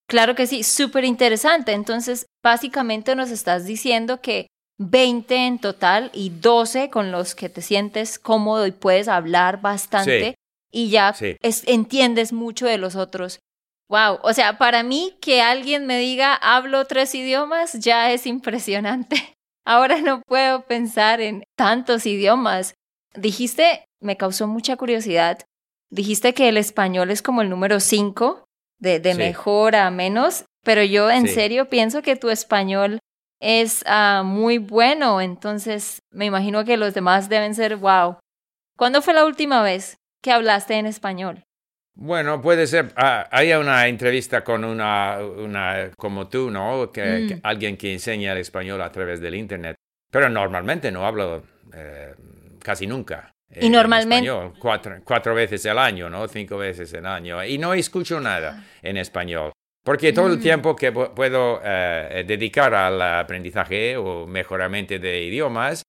Claro 0.08 0.36
que 0.36 0.46
sí, 0.46 0.62
súper 0.62 1.04
interesante. 1.04 1.72
Entonces, 1.72 2.26
básicamente 2.44 3.16
nos 3.16 3.32
estás 3.32 3.66
diciendo 3.66 4.20
que 4.20 4.46
20 4.78 5.46
en 5.46 5.58
total 5.58 6.10
y 6.12 6.30
12 6.30 6.90
con 6.90 7.12
los 7.12 7.34
que 7.34 7.48
te 7.48 7.62
sientes 7.62 8.18
cómodo 8.18 8.66
y 8.66 8.72
puedes 8.72 9.08
hablar 9.08 9.60
bastante 9.60 10.34
y 10.72 10.90
ya 10.90 11.14
entiendes 11.66 12.32
mucho 12.32 12.66
de 12.66 12.78
los 12.78 12.96
otros. 12.96 13.38
Wow, 13.88 14.18
o 14.22 14.32
sea, 14.32 14.58
para 14.58 14.82
mí 14.82 15.16
que 15.20 15.40
alguien 15.42 15.86
me 15.86 15.98
diga 15.98 16.34
hablo 16.34 16.84
tres 16.86 17.14
idiomas 17.14 17.74
ya 17.74 18.10
es 18.12 18.26
impresionante. 18.26 19.16
Ahora 19.66 20.00
no 20.00 20.20
puedo 20.26 20.62
pensar 20.66 21.20
en 21.20 21.44
tantos 21.56 22.04
idiomas. 22.06 22.74
Dijiste, 23.14 23.84
me 24.00 24.16
causó 24.16 24.48
mucha 24.48 24.76
curiosidad, 24.76 25.38
dijiste 25.90 26.34
que 26.34 26.48
el 26.48 26.56
español 26.56 27.10
es 27.10 27.22
como 27.22 27.40
el 27.40 27.48
número 27.48 27.78
cinco 27.78 28.44
de, 28.78 28.98
de 28.98 29.14
mejor 29.14 29.76
a 29.76 29.90
menos, 29.90 30.44
pero 30.64 30.82
yo 30.82 31.10
en 31.10 31.28
serio 31.28 31.70
pienso 31.70 32.02
que 32.02 32.16
tu 32.16 32.30
español 32.30 32.98
es 33.44 33.84
ah, 33.86 34.22
muy 34.24 34.56
bueno, 34.56 35.20
entonces 35.20 36.02
me 36.10 36.24
imagino 36.24 36.64
que 36.64 36.78
los 36.78 36.94
demás 36.94 37.28
deben 37.28 37.54
ser 37.54 37.76
wow. 37.76 38.16
¿Cuándo 38.78 39.02
fue 39.02 39.12
la 39.12 39.26
última 39.26 39.62
vez 39.62 39.98
que 40.22 40.32
hablaste 40.32 40.74
en 40.74 40.86
español? 40.86 41.44
Bueno, 41.94 42.40
puede 42.40 42.66
ser. 42.66 42.92
Ah, 42.96 43.28
hay 43.30 43.52
una 43.52 43.86
entrevista 43.86 44.42
con 44.42 44.64
una, 44.64 45.18
una 45.18 45.90
como 45.96 46.26
tú, 46.26 46.50
¿no? 46.50 46.90
Que, 46.90 47.34
mm. 47.34 47.40
alguien 47.42 47.76
que 47.76 47.92
enseña 47.92 48.32
el 48.32 48.38
español 48.38 48.80
a 48.80 48.90
través 48.90 49.20
del 49.20 49.34
Internet. 49.34 49.76
Pero 50.10 50.30
normalmente 50.30 50.90
no 50.90 51.06
hablo 51.06 51.44
eh, 51.74 52.14
casi 52.60 52.86
nunca. 52.86 53.30
Y 53.54 53.68
normalmente. 53.68 54.26
Español, 54.26 54.54
cuatro, 54.58 54.96
cuatro 55.04 55.34
veces 55.34 55.66
al 55.66 55.78
año, 55.78 56.08
¿no? 56.08 56.26
Cinco 56.28 56.56
veces 56.56 56.94
al 56.94 57.06
año. 57.06 57.44
Y 57.44 57.58
no 57.58 57.74
escucho 57.74 58.18
nada 58.20 58.56
ah. 58.58 58.78
en 58.82 58.96
español. 58.96 59.52
Porque 59.84 60.14
todo 60.14 60.28
el 60.28 60.38
mm. 60.38 60.42
tiempo 60.42 60.74
que 60.74 60.92
puedo 60.92 61.60
eh, 61.62 62.24
dedicar 62.26 62.74
al 62.74 63.00
aprendizaje 63.00 63.96
o 63.96 64.26
mejoramiento 64.26 64.98
de 64.98 65.24
idiomas, 65.24 65.82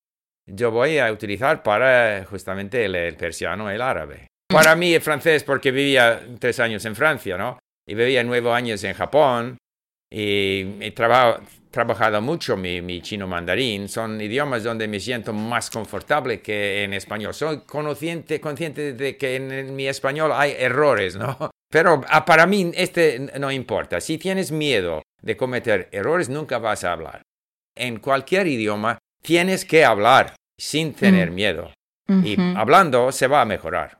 yo 0.45 0.69
voy 0.69 0.99
a 0.99 1.11
utilizar 1.11 1.63
para 1.63 2.25
justamente 2.25 2.85
el 2.85 3.15
persiano 3.15 3.71
y 3.71 3.75
el 3.75 3.81
árabe. 3.81 4.27
Para 4.47 4.75
mí 4.75 4.93
el 4.93 5.01
francés, 5.01 5.43
porque 5.43 5.71
vivía 5.71 6.21
tres 6.39 6.59
años 6.59 6.85
en 6.85 6.95
Francia, 6.95 7.37
¿no? 7.37 7.57
Y 7.87 7.95
vivía 7.95 8.23
nueve 8.23 8.51
años 8.51 8.83
en 8.83 8.93
Japón 8.93 9.57
y 10.11 10.77
he 10.81 10.91
trabajado 10.91 12.21
mucho 12.21 12.55
mi, 12.55 13.01
chino 13.01 13.27
mandarín. 13.27 13.89
Son 13.89 14.19
idiomas 14.21 14.63
donde 14.63 14.87
me 14.87 14.99
siento 14.99 15.33
más 15.33 15.69
confortable 15.69 16.41
que 16.41 16.83
en 16.83 16.93
español. 16.93 17.33
Soy 17.33 17.61
consciente, 17.61 18.39
consciente 18.39 18.93
de 18.93 19.17
que 19.17 19.35
en, 19.35 19.75
mi 19.75 19.87
español 19.87 20.31
hay 20.33 20.53
errores, 20.57 21.15
¿no? 21.15 21.49
Pero 21.71 22.01
ah, 22.09 22.25
para 22.25 22.45
mí 22.45 22.71
este 22.75 23.19
no 23.39 23.51
importa. 23.51 23.99
Si 24.01 24.17
tienes 24.17 24.51
miedo 24.51 25.01
de 25.21 25.37
cometer 25.37 25.89
errores, 25.91 26.29
nunca 26.29 26.57
vas 26.59 26.83
a 26.83 26.91
hablar. 26.91 27.21
En 27.75 27.99
cualquier 27.99 28.47
idioma 28.47 28.99
tienes 29.21 29.65
que 29.65 29.83
hablar 29.83 30.35
sin 30.57 30.93
tener 30.93 31.31
mm. 31.31 31.35
miedo. 31.35 31.71
Y 32.07 32.39
hablando 32.55 33.11
se 33.11 33.25
va 33.27 33.41
a 33.41 33.45
mejorar 33.45 33.99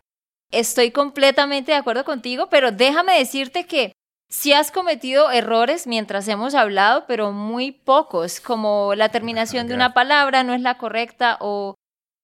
estoy 0.52 0.92
completamente 0.92 1.72
de 1.72 1.78
acuerdo 1.78 2.06
contigo, 2.06 2.48
pero 2.50 2.72
déjame 2.72 3.18
decirte 3.18 3.66
que 3.66 3.92
sí 4.30 4.54
has 4.54 4.72
cometido 4.72 5.32
errores 5.32 5.88
mientras 5.88 6.28
hemos 6.28 6.56
hablado, 6.56 7.06
pero 7.08 7.32
muy 7.32 7.72
pocos, 7.72 8.40
como 8.40 8.96
la 8.96 9.10
terminación 9.10 9.68
de 9.68 9.76
una 9.76 9.94
palabra 9.94 10.44
no 10.44 10.54
es 10.54 10.62
la 10.62 10.78
correcta 10.78 11.38
o 11.42 11.76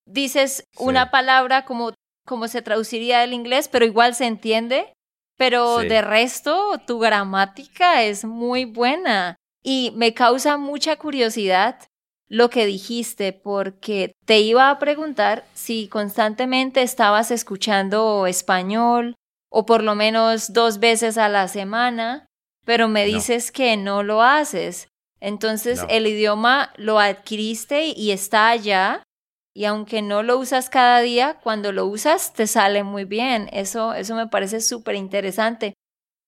dices 0.08 0.64
una 0.78 1.12
palabra 1.12 1.66
como, 1.66 1.94
como 2.26 2.48
se 2.48 2.62
traduciría 2.62 3.20
del 3.20 3.34
inglés, 3.34 3.68
pero 3.68 3.86
igual 3.86 4.16
se 4.16 4.26
entiende. 4.26 4.94
Pero 5.42 5.80
de 5.80 6.04
resto, 6.04 6.80
tu 6.86 7.00
gramática 7.00 8.04
es 8.04 8.24
muy 8.24 8.66
buena. 8.66 9.38
Y 9.64 9.92
me 9.96 10.14
causa 10.14 10.58
mucha 10.58 10.98
curiosidad 10.98 11.80
lo 12.28 12.52
que 12.52 12.68
dijiste 12.68 13.34
porque 13.34 14.14
te 14.28 14.40
iba 14.40 14.70
a 14.70 14.78
preguntar 14.78 15.44
si 15.56 15.88
constantemente 15.88 16.84
estabas 16.84 17.32
escuchando 17.32 18.28
español 18.28 19.16
o 19.50 19.66
por 19.66 19.82
lo 19.82 19.96
menos 19.96 20.54
dos 20.54 20.78
veces 20.78 21.18
a 21.18 21.28
la 21.28 21.48
semana, 21.48 22.28
pero 22.64 22.88
me 22.88 23.08
dices 23.08 23.52
que 23.52 23.78
no 23.78 24.04
lo 24.04 24.22
haces. 24.22 24.90
Entonces 25.20 25.84
el 25.90 26.06
idioma 26.06 26.72
lo 26.78 27.00
adquiriste 27.00 27.86
y 27.88 28.12
está 28.12 28.50
allá 28.50 29.02
y 29.56 29.66
aunque 29.66 30.02
no 30.02 30.24
lo 30.24 30.38
usas 30.38 30.70
cada 30.70 31.02
día, 31.02 31.40
cuando 31.44 31.72
lo 31.72 31.86
usas 31.86 32.34
te 32.34 32.48
sale 32.48 32.84
muy 32.84 33.06
bien. 33.06 33.50
Eso, 33.52 33.94
eso 33.94 34.16
me 34.16 34.28
parece 34.28 34.62
súper 34.62 34.96
interesante. 34.96 35.74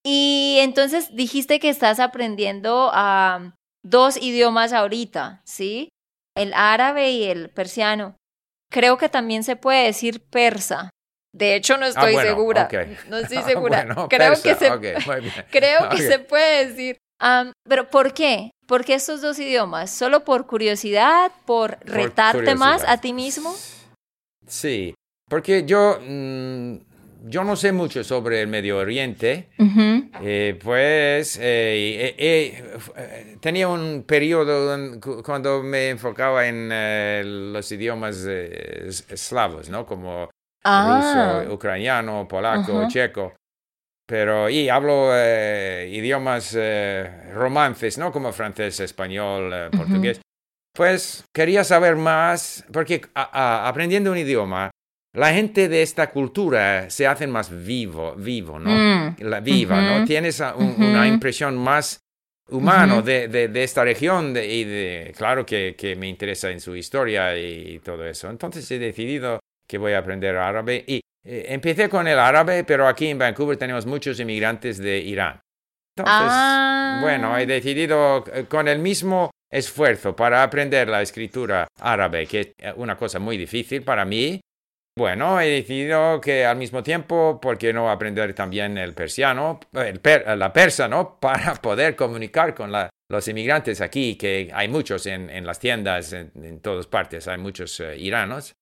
Y 0.04 0.58
entonces 0.60 1.14
dijiste 1.14 1.58
que 1.58 1.70
estás 1.70 2.00
aprendiendo 2.00 2.90
a 2.92 3.54
dos 3.82 4.16
idiomas 4.18 4.72
ahorita, 4.72 5.40
¿sí? 5.44 5.88
el 6.36 6.52
árabe 6.54 7.12
y 7.12 7.24
el 7.24 7.50
persiano. 7.50 8.16
Creo 8.70 8.98
que 8.98 9.08
también 9.08 9.44
se 9.44 9.56
puede 9.56 9.84
decir 9.84 10.24
persa. 10.28 10.90
De 11.32 11.54
hecho, 11.54 11.76
no 11.76 11.86
estoy 11.86 12.16
segura. 12.16 12.68
No 13.08 13.18
estoy 13.18 13.38
segura. 13.44 13.86
creo 14.08 14.34
que 14.42 14.54
se, 14.54 14.70
creo 15.50 15.88
que 15.90 15.98
se 15.98 16.18
puede 16.18 16.66
decir. 16.66 16.98
pero 17.68 17.88
¿por 17.90 18.12
qué? 18.14 18.50
¿Por 18.66 18.84
qué 18.84 18.94
estos 18.94 19.20
dos 19.20 19.38
idiomas? 19.38 19.90
¿Solo 19.90 20.24
por 20.24 20.46
curiosidad? 20.46 21.32
¿Por 21.46 21.78
retarte 21.84 22.54
más 22.54 22.84
a 22.86 23.00
ti 23.00 23.12
mismo? 23.12 23.54
Sí, 24.46 24.94
porque 25.28 25.64
yo 25.64 25.98
mm, 26.00 26.76
yo 27.26 27.42
no 27.42 27.56
sé 27.56 27.72
mucho 27.72 28.04
sobre 28.04 28.42
el 28.42 28.48
Medio 28.48 28.78
Oriente, 28.78 29.48
eh, 30.22 30.58
pues 30.62 31.38
eh, 31.40 32.14
eh, 32.18 33.36
tenía 33.40 33.66
un 33.66 34.04
periodo 34.06 35.00
cuando 35.24 35.62
me 35.62 35.88
enfocaba 35.88 36.46
en 36.46 37.52
los 37.52 37.72
idiomas 37.72 38.16
eslavos, 38.18 39.70
¿no? 39.70 39.86
Como 39.86 40.28
ah. 40.64 41.40
ruso, 41.40 41.54
ucraniano, 41.54 42.28
polaco, 42.28 42.86
checo. 42.88 43.32
Pero, 44.06 44.50
y 44.50 44.68
hablo 44.68 45.12
idiomas 45.86 46.56
romances, 47.32 47.96
¿no? 47.96 48.12
Como 48.12 48.32
francés, 48.32 48.80
español, 48.80 49.70
portugués. 49.70 50.20
Pues 50.74 51.24
quería 51.32 51.64
saber 51.64 51.96
más, 51.96 52.66
porque 52.72 53.00
aprendiendo 53.14 54.10
un 54.10 54.18
idioma, 54.18 54.70
la 55.14 55.32
gente 55.32 55.68
de 55.68 55.82
esta 55.82 56.10
cultura 56.10 56.90
se 56.90 57.06
hacen 57.06 57.30
más 57.30 57.64
vivo, 57.64 58.14
vivo, 58.16 58.58
¿no? 58.58 58.70
Mm. 58.70 59.16
La 59.20 59.38
viva, 59.38 59.80
¿no? 59.80 60.04
Tienes 60.04 60.40
una 60.40 61.06
impresión 61.06 61.56
más 61.56 62.00
humana 62.50 63.00
de, 63.00 63.28
de, 63.28 63.62
esta 63.62 63.84
región 63.84 64.30
y 64.36 64.64
de, 64.64 65.14
claro 65.16 65.46
que, 65.46 65.76
que, 65.78 65.94
me 65.94 66.08
interesa 66.08 66.50
en 66.50 66.60
su 66.60 66.74
historia 66.74 67.38
y 67.38 67.78
todo 67.78 68.04
eso. 68.04 68.28
Entonces 68.28 68.68
he 68.72 68.78
decidido 68.80 69.38
que 69.68 69.78
voy 69.78 69.92
a 69.92 69.98
aprender 69.98 70.36
árabe 70.36 70.84
y 70.86 71.00
eh, 71.24 71.46
empecé 71.48 71.88
con 71.88 72.06
el 72.06 72.18
árabe, 72.18 72.64
pero 72.64 72.86
aquí 72.86 73.08
en 73.08 73.18
Vancouver 73.18 73.56
tenemos 73.56 73.86
muchos 73.86 74.20
inmigrantes 74.20 74.78
de 74.78 74.98
Irán. 74.98 75.40
Entonces, 75.96 76.28
ah. 76.30 76.98
bueno, 77.02 77.38
he 77.38 77.46
decidido 77.46 78.24
eh, 78.32 78.46
con 78.48 78.68
el 78.68 78.80
mismo 78.80 79.30
esfuerzo 79.50 80.16
para 80.16 80.42
aprender 80.42 80.88
la 80.88 81.02
escritura 81.02 81.68
árabe, 81.80 82.26
que 82.26 82.40
es 82.40 82.74
una 82.76 82.96
cosa 82.96 83.18
muy 83.18 83.36
difícil 83.36 83.82
para 83.82 84.04
mí, 84.04 84.40
bueno, 84.96 85.40
he 85.40 85.48
decidido 85.48 86.20
que 86.20 86.46
al 86.46 86.56
mismo 86.56 86.80
tiempo, 86.84 87.40
¿por 87.40 87.58
qué 87.58 87.72
no 87.72 87.90
aprender 87.90 88.32
también 88.32 88.78
el 88.78 88.94
persiano, 88.94 89.58
el 89.72 90.00
la 90.38 90.52
persa, 90.52 90.86
¿no? 90.86 91.18
Para 91.20 91.54
poder 91.56 91.96
comunicar 91.96 92.54
con 92.54 92.72
los 93.08 93.28
inmigrantes 93.28 93.80
aquí, 93.80 94.14
que 94.14 94.50
hay 94.54 94.68
muchos 94.68 95.06
en, 95.06 95.44
las 95.44 95.58
tiendas, 95.58 96.12
en, 96.12 96.60
todas 96.60 96.86
partes, 96.86 97.26
hay 97.26 97.38
muchos 97.38 97.80
eh, 97.80 97.96
iranos. 97.98 98.54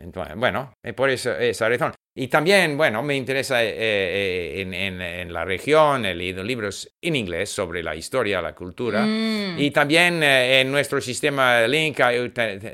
Entonces, 0.00 0.36
bueno, 0.36 0.72
por 0.96 1.10
eso, 1.10 1.36
esa 1.36 1.68
razón. 1.68 1.92
Y 2.14 2.28
también, 2.28 2.76
bueno, 2.76 3.02
me 3.02 3.16
interesa 3.16 3.62
eh, 3.62 3.74
eh, 3.76 4.60
en, 4.60 5.32
la 5.32 5.44
región, 5.44 6.04
he 6.04 6.14
leído 6.14 6.42
libros 6.42 6.90
en 7.00 7.16
inglés 7.16 7.50
sobre 7.50 7.82
la 7.82 7.94
historia, 7.94 8.42
la 8.42 8.54
cultura. 8.54 9.04
Mm. 9.06 9.56
Y 9.58 9.70
también 9.70 10.22
en 10.22 10.70
nuestro 10.70 11.00
sistema 11.00 11.66
Link 11.66 12.00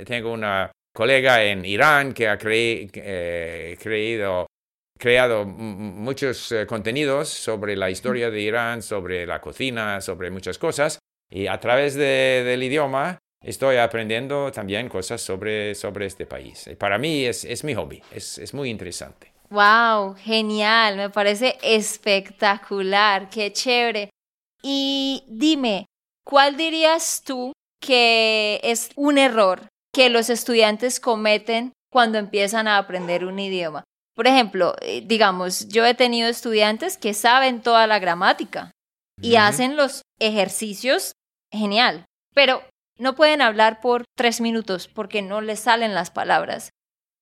tengo 0.07 0.33
una 0.33 0.71
colega 0.95 1.43
en 1.43 1.65
Irán 1.65 2.15
que 2.15 2.29
ha 2.29 2.39
eh, 2.41 3.77
creado 4.97 5.45
muchos 5.45 6.53
eh, 6.53 6.67
contenidos 6.67 7.29
sobre 7.29 7.77
la 7.77 7.91
historia 7.91 8.31
de 8.31 8.41
Irán, 8.41 8.81
sobre 8.81 9.27
la 9.27 9.41
cocina, 9.41 10.01
sobre 10.01 10.31
muchas 10.31 10.57
cosas. 10.57 10.99
Y 11.29 11.49
a 11.49 11.59
través 11.59 11.95
del 11.95 12.63
idioma 12.63 13.19
estoy 13.45 13.77
aprendiendo 13.77 14.51
también 14.51 14.89
cosas 14.89 15.21
sobre, 15.21 15.75
sobre 15.75 16.07
este 16.07 16.27
país. 16.27 16.67
Y 16.67 16.75
para 16.75 16.99
mí 16.99 17.25
es, 17.25 17.45
es 17.45 17.63
mi 17.65 17.75
hobby, 17.75 18.03
es, 18.11 18.39
es 18.39 18.53
muy 18.55 18.71
interesante. 18.71 19.33
¡Wow! 19.51 20.17
Genial, 20.17 20.97
me 20.97 21.11
parece 21.11 21.57
espectacular, 21.63 23.29
qué 23.29 23.53
chévere. 23.53 24.11
Y 24.63 25.23
dime, 25.29 25.87
¿cuál 26.25 26.57
dirías 26.57 27.23
tú 27.25 27.53
que 27.81 28.61
es 28.63 28.91
un 28.97 29.19
error 29.19 29.69
que 29.93 30.11
los 30.11 30.31
estudiantes 30.31 30.99
cometen 30.99 31.73
cuando 31.91 32.19
empiezan 32.19 32.67
a 32.67 32.79
aprender 32.79 33.25
un 33.25 33.39
idioma. 33.39 33.85
Por 34.17 34.27
ejemplo, 34.27 34.75
eh, 34.81 35.03
digamos, 35.07 35.69
yo 35.69 35.87
he 35.87 35.95
tenido 35.95 36.29
estudiantes 36.29 36.99
que 36.99 37.15
saben 37.15 37.63
toda 37.63 37.87
la 37.87 38.01
gramática 38.01 38.73
y 39.21 39.37
hacen 39.37 39.77
los 39.77 40.03
ejercicios 40.19 41.13
genial, 41.53 42.05
pero 42.35 42.65
no 42.99 43.15
pueden 43.15 43.43
hablar 43.43 43.81
por 43.81 44.05
tres 44.17 44.41
minutos 44.41 44.89
porque 44.89 45.23
no 45.23 45.41
les 45.41 45.61
salen 45.61 45.95
las 45.95 46.11
palabras. 46.11 46.71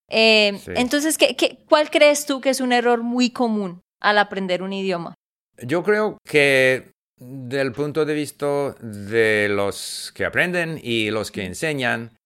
Eh, 0.08 0.60
entonces, 0.74 1.16
¿qué, 1.16 1.58
cuál 1.68 1.90
crees 1.90 2.26
tú 2.26 2.40
que 2.40 2.50
es 2.50 2.60
un 2.60 2.72
error 2.72 3.02
muy 3.02 3.30
común 3.30 3.80
al 4.00 4.18
aprender 4.18 4.62
un 4.62 4.72
idioma? 4.72 5.14
Yo 5.58 5.82
creo 5.82 6.18
que 6.24 6.92
del 7.16 7.72
punto 7.72 8.04
de 8.04 8.14
vista 8.14 8.74
de 8.80 9.48
los 9.48 10.12
que 10.14 10.24
aprenden 10.24 10.80
y 10.82 11.10
los 11.10 11.30
que 11.30 11.44
enseñan, 11.44 12.18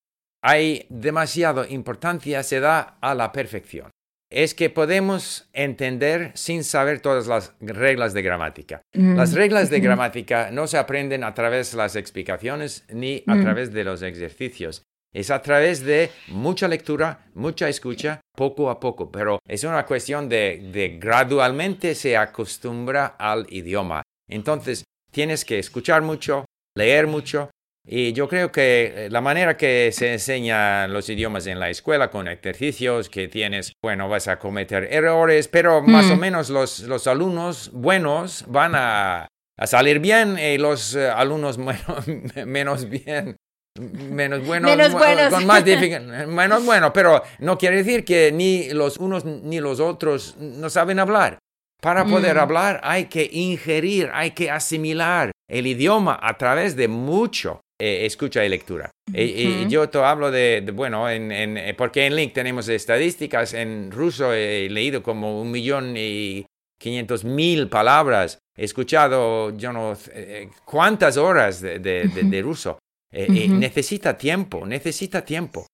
hay 0.42 0.86
demasiada 0.88 1.68
importancia 1.68 2.42
se 2.42 2.60
da 2.60 2.98
a 3.00 3.14
la 3.14 3.32
perfección. 3.32 3.90
Es 4.30 4.54
que 4.54 4.70
podemos 4.70 5.48
entender 5.52 6.32
sin 6.34 6.64
saber 6.64 7.00
todas 7.00 7.26
las 7.28 7.54
reglas 7.60 8.12
de 8.12 8.22
gramática. 8.22 8.82
Mm. 8.92 9.16
Las 9.16 9.34
reglas 9.34 9.70
de 9.70 9.80
gramática 9.86 10.50
no 10.50 10.66
se 10.66 10.78
aprenden 10.78 11.22
a 11.22 11.34
través 11.34 11.70
de 11.72 11.76
las 11.78 11.94
explicaciones 11.96 12.84
ni 12.88 13.22
a 13.26 13.36
mm. 13.36 13.42
través 13.42 13.72
de 13.72 13.84
los 13.84 14.02
ejercicios. 14.02 14.82
Es 15.12 15.30
a 15.30 15.40
través 15.40 15.82
de 15.82 16.10
mucha 16.28 16.68
lectura, 16.68 17.26
mucha 17.34 17.68
escucha, 17.68 18.20
poco 18.36 18.68
a 18.68 18.78
poco, 18.78 19.10
pero 19.10 19.38
es 19.48 19.64
una 19.64 19.86
cuestión 19.86 20.28
de, 20.28 20.68
de 20.72 20.98
gradualmente 20.98 21.94
se 21.94 22.16
acostumbra 22.16 23.06
al 23.18 23.46
idioma. 23.48 24.02
Entonces, 24.28 24.84
tienes 25.10 25.44
que 25.44 25.58
escuchar 25.58 26.02
mucho, 26.02 26.44
leer 26.76 27.06
mucho, 27.06 27.50
y 27.88 28.12
yo 28.12 28.28
creo 28.28 28.50
que 28.50 29.06
eh, 29.06 29.10
la 29.10 29.20
manera 29.20 29.56
que 29.56 29.92
se 29.92 30.12
enseñan 30.12 30.92
los 30.92 31.08
idiomas 31.08 31.46
en 31.46 31.60
la 31.60 31.70
escuela 31.70 32.10
con 32.10 32.26
ejercicios 32.26 33.08
que 33.08 33.28
tienes, 33.28 33.72
bueno, 33.80 34.08
vas 34.08 34.26
a 34.26 34.40
cometer 34.40 34.88
errores, 34.90 35.46
pero 35.46 35.82
más 35.82 36.10
o 36.10 36.16
mm. 36.16 36.20
menos 36.20 36.50
los, 36.50 36.80
los 36.80 37.06
alumnos 37.06 37.70
buenos 37.72 38.44
van 38.48 38.74
a, 38.74 39.28
a 39.56 39.66
salir 39.68 40.00
bien 40.00 40.36
y 40.36 40.58
los 40.58 40.96
eh, 40.96 41.08
alumnos 41.08 41.58
menos 42.46 42.88
bien 42.88 43.36
menos 43.78 44.44
buenos, 44.46 44.70
menos 44.70 44.92
buenos. 44.92 45.32
con 45.32 45.46
más 45.46 45.64
menos 46.28 46.64
bueno, 46.64 46.92
pero 46.92 47.22
no 47.38 47.58
quiere 47.58 47.76
decir 47.76 48.04
que 48.04 48.32
ni 48.32 48.70
los 48.70 48.96
unos 48.96 49.24
ni 49.24 49.60
los 49.60 49.80
otros 49.80 50.36
no 50.38 50.70
saben 50.70 50.98
hablar. 50.98 51.38
Para 51.82 52.06
poder 52.06 52.36
mm. 52.36 52.40
hablar 52.40 52.80
hay 52.82 53.04
que 53.04 53.28
ingerir, 53.30 54.10
hay 54.12 54.30
que 54.32 54.50
asimilar 54.50 55.30
el 55.48 55.66
idioma 55.66 56.18
a 56.20 56.36
través 56.36 56.74
de 56.74 56.88
mucho 56.88 57.60
eh, 57.78 58.06
escucha 58.06 58.42
y 58.44 58.48
lectura. 58.48 58.90
y, 59.12 59.68
yo 59.68 59.88
te 59.90 59.98
hablo 59.98 60.30
de, 60.30 60.64
bueno, 60.72 61.10
en, 61.10 61.30
eh, 61.30 61.74
porque 61.76 62.06
en 62.06 62.16
Link 62.16 62.32
tenemos 62.32 62.68
estadísticas, 62.68 63.52
en 63.52 63.90
ruso 63.90 64.32
he 64.32 64.68
leído 64.70 65.02
como 65.02 65.40
un 65.42 65.50
millón 65.50 65.94
y 65.96 66.46
quinientos 66.78 67.24
mil 67.24 67.68
palabras, 67.68 68.38
he 68.56 68.64
escuchado 68.64 69.54
yo 69.56 69.72
no 69.74 69.94
eh, 70.12 70.48
cuántas 70.64 71.18
horas 71.18 71.60
de, 71.60 72.40
ruso. 72.42 72.78
necesita 73.12 74.16
tiempo, 74.16 74.64
necesita 74.66 75.22
tiempo. 75.22 75.66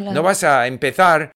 No 0.00 0.22
vas 0.22 0.42
a 0.42 0.66
empezar 0.66 1.30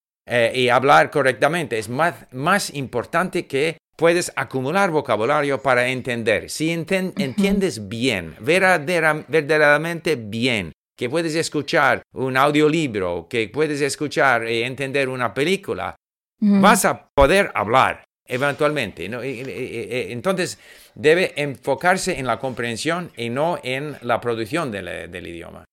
y 0.54 0.68
hablar 0.68 1.10
correctamente, 1.10 1.78
es 1.78 1.88
más, 1.88 2.14
más 2.32 2.74
importante 2.74 3.46
que 3.46 3.78
puedes 4.00 4.32
acumular 4.34 4.90
vocabulario 4.90 5.60
para 5.60 5.86
entender. 5.88 6.48
Si 6.48 6.70
entiendes 6.70 7.86
bien, 7.86 8.34
verdaderamente 8.40 10.16
bien, 10.16 10.72
que 10.96 11.10
puedes 11.10 11.34
escuchar 11.34 12.00
un 12.14 12.38
audiolibro, 12.38 13.28
que 13.28 13.50
puedes 13.50 13.82
escuchar 13.82 14.48
y 14.48 14.62
entender 14.62 15.10
una 15.10 15.34
película, 15.34 15.96
vas 16.40 16.86
a 16.86 17.10
poder 17.14 17.52
hablar 17.54 18.04
eventualmente. 18.26 19.04
Entonces, 19.04 20.58
debe 20.94 21.34
enfocarse 21.36 22.18
en 22.18 22.26
la 22.26 22.38
comprensión 22.38 23.12
y 23.18 23.28
no 23.28 23.58
en 23.62 23.98
la 24.00 24.18
producción 24.18 24.70
del, 24.70 25.10
del 25.10 25.26
idioma. 25.26 25.66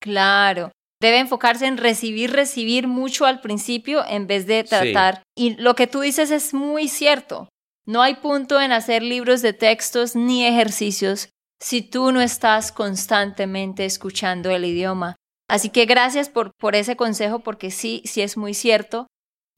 Claro. 0.00 0.72
Debe 0.98 1.18
enfocarse 1.18 1.66
en 1.66 1.76
recibir, 1.76 2.32
recibir 2.32 2.88
mucho 2.88 3.26
al 3.26 3.42
principio 3.42 4.02
en 4.08 4.26
vez 4.26 4.46
de 4.46 4.64
tratar. 4.64 5.20
Y 5.36 5.56
lo 5.56 5.74
que 5.74 5.86
tú 5.86 6.00
dices 6.00 6.30
es 6.30 6.54
muy 6.54 6.88
cierto. 6.88 7.50
No 7.86 8.02
hay 8.02 8.16
punto 8.16 8.60
en 8.60 8.72
hacer 8.72 9.02
libros 9.02 9.42
de 9.42 9.52
textos 9.52 10.16
ni 10.16 10.44
ejercicios 10.44 11.30
si 11.60 11.82
tú 11.82 12.12
no 12.12 12.20
estás 12.20 12.72
constantemente 12.72 13.84
escuchando 13.84 14.50
el 14.50 14.64
idioma. 14.64 15.16
Así 15.48 15.70
que 15.70 15.86
gracias 15.86 16.28
por, 16.28 16.52
por 16.58 16.74
ese 16.74 16.96
consejo 16.96 17.40
porque 17.40 17.70
sí, 17.70 18.02
sí 18.04 18.20
es 18.22 18.36
muy 18.36 18.54
cierto. 18.54 19.06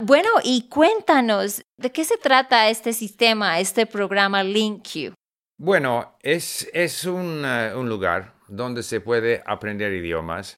Bueno, 0.01 0.29
y 0.43 0.69
cuéntanos, 0.69 1.63
¿de 1.77 1.91
qué 1.91 2.05
se 2.05 2.17
trata 2.17 2.69
este 2.69 2.93
sistema, 2.93 3.59
este 3.59 3.85
programa 3.85 4.43
LinkQ? 4.43 5.13
Bueno, 5.57 6.15
es, 6.21 6.69
es 6.73 7.03
un, 7.03 7.43
eh, 7.43 7.73
un 7.75 7.89
lugar 7.89 8.35
donde 8.47 8.83
se 8.83 9.01
puede 9.01 9.43
aprender 9.45 9.91
idiomas 9.91 10.57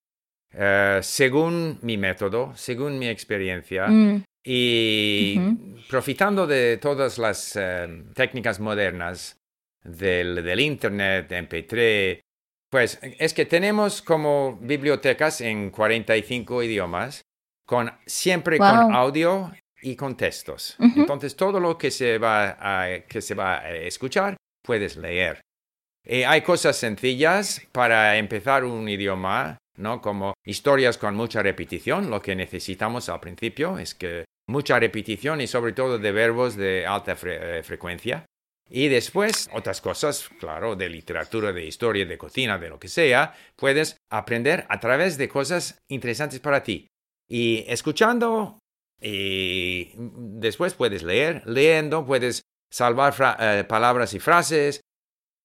eh, 0.53 0.99
según 1.01 1.79
mi 1.81 1.97
método, 1.97 2.51
según 2.55 2.99
mi 2.99 3.07
experiencia. 3.07 3.87
Mm. 3.87 4.23
Y 4.43 5.39
profitando 5.89 6.47
de 6.47 6.77
todas 6.77 7.17
las 7.17 7.55
eh, 7.55 8.05
técnicas 8.15 8.59
modernas 8.59 9.37
del, 9.83 10.43
del, 10.43 10.59
Internet, 10.59 11.29
MP3, 11.29 12.21
pues 12.71 12.99
es 13.01 13.33
que 13.33 13.45
tenemos 13.45 14.01
como 14.01 14.57
bibliotecas 14.61 15.41
en 15.41 15.69
45 15.69 16.63
idiomas, 16.63 17.21
con, 17.67 17.91
siempre 18.05 18.57
con 18.57 18.93
audio 18.93 19.51
y 19.81 19.95
con 19.95 20.15
textos. 20.15 20.75
Entonces 20.79 21.35
todo 21.35 21.59
lo 21.59 21.77
que 21.77 21.91
se, 21.91 22.17
va 22.17 22.57
a, 22.59 22.99
que 23.01 23.21
se 23.21 23.35
va 23.35 23.59
a 23.59 23.75
escuchar, 23.75 24.37
puedes 24.63 24.95
leer. 24.97 25.41
Y 26.03 26.23
hay 26.23 26.41
cosas 26.41 26.77
sencillas 26.77 27.61
para 27.71 28.17
empezar 28.17 28.63
un 28.63 28.89
idioma, 28.89 29.57
¿no? 29.77 30.01
Como 30.01 30.33
historias 30.45 30.97
con 30.97 31.15
mucha 31.15 31.41
repetición. 31.41 32.09
Lo 32.09 32.21
que 32.21 32.35
necesitamos 32.35 33.09
al 33.09 33.19
principio 33.19 33.77
es 33.77 33.95
que 33.95 34.25
mucha 34.47 34.79
repetición 34.79 35.41
y 35.41 35.47
sobre 35.47 35.73
todo 35.73 35.97
de 35.97 36.11
verbos 36.11 36.55
de 36.55 36.85
alta 36.85 37.15
eh, 37.23 37.61
frecuencia. 37.63 38.25
Y 38.69 38.87
después, 38.87 39.49
otras 39.53 39.81
cosas, 39.81 40.29
claro, 40.39 40.77
de 40.77 40.87
literatura, 40.87 41.51
de 41.51 41.65
historia, 41.65 42.05
de 42.05 42.17
cocina, 42.17 42.57
de 42.57 42.69
lo 42.69 42.79
que 42.79 42.87
sea, 42.87 43.35
puedes 43.57 43.97
aprender 44.09 44.65
a 44.69 44.79
través 44.79 45.17
de 45.17 45.27
cosas 45.27 45.77
interesantes 45.89 46.39
para 46.39 46.63
ti. 46.63 46.87
Y 47.27 47.65
escuchando, 47.67 48.59
y 49.01 49.91
después 49.95 50.73
puedes 50.73 51.03
leer, 51.03 51.43
leyendo, 51.45 52.05
puedes 52.05 52.43
salvar 52.71 53.13
eh, 53.39 53.65
palabras 53.67 54.13
y 54.13 54.19
frases, 54.19 54.79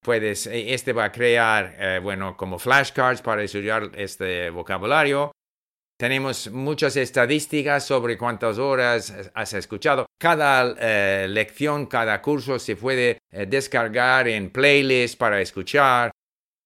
puedes, 0.01 0.47
eh, 0.47 0.73
este 0.73 0.93
va 0.93 1.05
a 1.05 1.11
crear, 1.11 2.01
bueno, 2.01 2.35
como 2.37 2.59
flashcards 2.59 3.21
para 3.21 3.43
estudiar 3.43 3.91
este 3.95 4.49
vocabulario, 4.49 5.31
tenemos 5.97 6.51
muchas 6.51 6.95
estadísticas 6.95 7.83
sobre 7.83 8.19
cuántas 8.19 8.59
horas 8.59 9.31
has 9.33 9.53
escuchado. 9.53 10.05
Cada 10.19 10.75
eh, 10.79 11.27
lección, 11.27 11.87
cada 11.87 12.21
curso 12.21 12.59
se 12.59 12.75
puede 12.75 13.17
eh, 13.31 13.47
descargar 13.47 14.27
en 14.27 14.51
playlist 14.51 15.17
para 15.17 15.41
escuchar. 15.41 16.11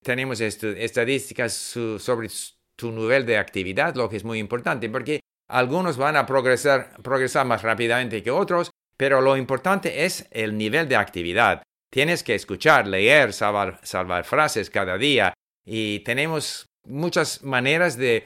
Tenemos 0.03 0.41
estadísticas 0.41 1.53
sobre 1.53 2.27
tu 2.75 2.91
nivel 2.91 3.25
de 3.25 3.37
actividad, 3.37 3.95
lo 3.95 4.09
que 4.09 4.17
es 4.17 4.25
muy 4.25 4.37
importante, 4.37 4.89
porque 4.89 5.21
algunos 5.47 5.95
van 5.95 6.17
a 6.17 6.25
progresar, 6.25 7.01
progresar 7.01 7.45
más 7.45 7.61
rápidamente 7.61 8.21
que 8.21 8.31
otros, 8.31 8.71
pero 8.97 9.21
lo 9.21 9.37
importante 9.37 10.03
es 10.03 10.27
el 10.31 10.57
nivel 10.57 10.89
de 10.89 10.97
actividad. 10.97 11.63
Tienes 11.91 12.23
que 12.23 12.35
escuchar, 12.35 12.87
leer, 12.87 13.33
salvar, 13.33 14.23
frases 14.23 14.69
cada 14.69 14.97
día 14.97 15.33
y 15.65 15.99
tenemos 15.99 16.65
muchas 16.85 17.43
maneras 17.43 17.97
de, 17.97 18.25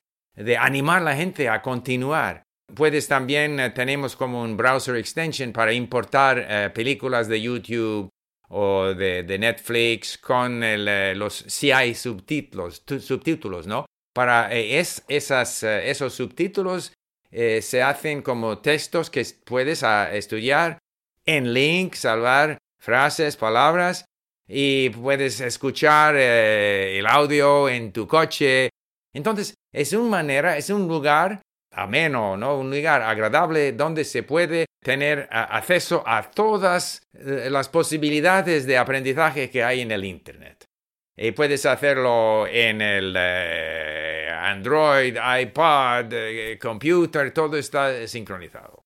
animar 0.59 1.01
a 1.01 1.05
la 1.05 1.15
gente 1.15 1.49
a 1.49 1.63
continuar. 1.63 2.43
Puedes 2.75 3.07
también, 3.07 3.59
eh, 3.59 3.71
tenemos 3.71 4.15
como 4.15 4.43
un 4.43 4.55
browser 4.55 4.97
extension 4.97 5.51
para 5.51 5.73
importar 5.73 6.45
eh, 6.47 6.69
películas 6.75 7.27
de 7.27 7.41
YouTube 7.41 8.09
o 8.49 8.93
de, 8.93 9.37
Netflix 9.39 10.19
con 10.19 10.63
eh, 10.63 11.15
los, 11.15 11.45
hay 11.73 11.95
subtítulos, 11.95 12.83
subtítulos, 12.99 13.65
¿no? 13.65 13.87
Para 14.13 14.53
es, 14.53 15.03
esas, 15.07 15.63
esos 15.63 16.13
subtítulos 16.13 16.93
se 17.31 17.83
hacen 17.83 18.21
como 18.21 18.59
textos 18.59 19.09
que 19.09 19.25
puedes 19.43 19.83
ah, 19.83 20.15
estudiar 20.15 20.77
en 21.25 21.53
link, 21.53 21.95
salvar 21.95 22.57
frases, 22.85 23.35
palabras 23.35 24.05
y 24.47 24.91
puedes 24.91 25.41
escuchar 25.41 26.15
el 26.15 27.05
audio 27.07 27.67
en 27.67 27.91
tu 27.91 28.07
coche. 28.07 28.69
Entonces, 29.11 29.55
es 29.73 29.91
una 29.93 30.09
manera, 30.09 30.55
es 30.55 30.69
un 30.69 30.87
lugar 30.87 31.41
ameno, 31.71 32.37
¿no? 32.37 32.59
Un 32.59 32.69
lugar 32.69 33.01
agradable 33.01 33.71
donde 33.73 34.03
se 34.03 34.23
puede 34.23 34.65
tener 34.83 35.27
acceso 35.31 36.03
a 36.05 36.29
todas 36.29 37.01
eh, 37.13 37.49
las 37.49 37.69
posibilidades 37.69 38.65
de 38.65 38.77
aprendizaje 38.77 39.49
que 39.49 39.63
hay 39.63 39.81
en 39.81 39.91
el 39.91 40.05
Internet. 40.05 40.65
Y 41.17 41.31
puedes 41.31 41.65
hacerlo 41.65 42.45
en 42.47 42.81
el 42.81 43.15
eh, 43.17 44.29
Android, 44.31 45.15
iPad, 45.15 46.05
eh, 46.11 46.59
computer, 46.61 47.33
todo 47.33 47.57
está 47.57 48.07
sincronizado. 48.07 48.83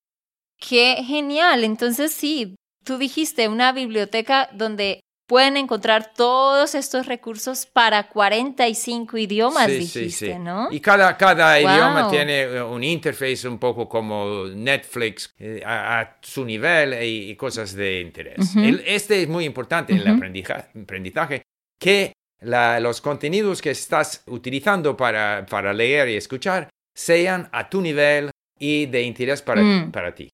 Qué 0.57 1.03
genial. 1.03 1.63
Entonces 1.63 2.13
sí, 2.13 2.55
tú 2.83 2.97
dijiste 2.97 3.47
una 3.47 3.71
biblioteca 3.71 4.49
donde 4.53 5.01
pueden 5.29 5.57
encontrar 5.57 6.11
todos 6.15 6.73
estos 6.73 7.05
recursos 7.05 7.67
para 7.67 8.09
45 8.09 9.15
idiomas, 9.19 9.67
dijiste, 9.67 10.39
¿no? 10.39 10.69
Y 10.71 10.79
cada, 10.79 11.15
cada 11.17 11.59
idioma 11.59 12.09
tiene 12.09 12.41
eh, 12.41 12.63
un 12.63 12.83
interface 12.83 13.47
un 13.47 13.59
poco 13.59 13.87
como 13.87 14.45
Netflix 14.47 15.31
eh, 15.37 15.61
a, 15.63 16.17
su 16.21 16.43
nivel 16.43 16.97
y, 17.03 17.35
cosas 17.35 17.75
de 17.75 18.01
interés. 18.01 18.55
este 18.85 19.21
es 19.21 19.29
muy 19.29 19.45
importante 19.45 19.93
en 19.93 19.99
el 19.99 20.07
aprendizaje, 20.07 21.43
que 21.79 22.13
los 22.41 22.99
contenidos 22.99 23.61
que 23.61 23.69
estás 23.69 24.23
utilizando 24.25 24.97
para, 24.97 25.45
para 25.47 25.73
leer 25.73 26.09
y 26.09 26.15
escuchar 26.15 26.69
sean 26.95 27.47
a 27.51 27.69
tu 27.69 27.81
nivel 27.81 28.31
y 28.57 28.87
de 28.87 29.03
interés 29.03 29.43
para, 29.43 29.61
mm. 29.61 29.91
para 29.91 30.15
ti. 30.15 30.27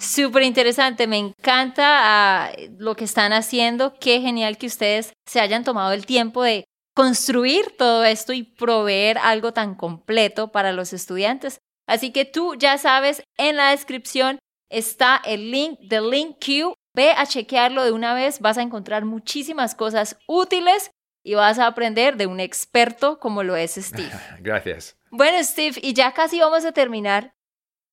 Súper 0.00 0.44
interesante, 0.44 1.06
me 1.06 1.18
encanta 1.18 1.84
ah, 1.84 2.52
lo 2.78 2.96
que 2.96 3.04
están 3.04 3.34
haciendo, 3.34 3.94
qué 4.00 4.22
genial 4.22 4.56
que 4.56 4.66
ustedes 4.66 5.12
se 5.26 5.40
hayan 5.40 5.62
tomado 5.62 5.92
el 5.92 6.06
tiempo 6.06 6.42
de 6.42 6.64
construir 6.94 7.76
todo 7.76 8.04
esto 8.04 8.32
y 8.32 8.42
proveer 8.42 9.18
algo 9.18 9.52
tan 9.52 9.74
completo 9.74 10.52
para 10.52 10.72
los 10.72 10.94
estudiantes. 10.94 11.58
Así 11.86 12.12
que 12.12 12.24
tú 12.24 12.54
ya 12.54 12.78
sabes, 12.78 13.22
en 13.36 13.56
la 13.56 13.72
descripción 13.72 14.38
está 14.70 15.20
el 15.24 15.50
link 15.50 15.78
de 15.80 16.00
LinkQ. 16.00 16.74
Ve 16.94 17.12
a 17.12 17.26
chequearlo 17.26 17.84
de 17.84 17.92
una 17.92 18.14
vez, 18.14 18.40
vas 18.40 18.56
a 18.56 18.62
encontrar 18.62 19.04
muchísimas 19.04 19.74
cosas 19.74 20.16
útiles 20.26 20.90
y 21.22 21.34
vas 21.34 21.58
a 21.58 21.66
aprender 21.66 22.16
de 22.16 22.26
un 22.26 22.40
experto 22.40 23.18
como 23.18 23.42
lo 23.42 23.54
es 23.54 23.74
Steve. 23.74 24.10
Gracias. 24.40 24.96
Bueno, 25.10 25.42
Steve, 25.44 25.78
y 25.82 25.92
ya 25.92 26.12
casi 26.12 26.40
vamos 26.40 26.64
a 26.64 26.72
terminar. 26.72 27.34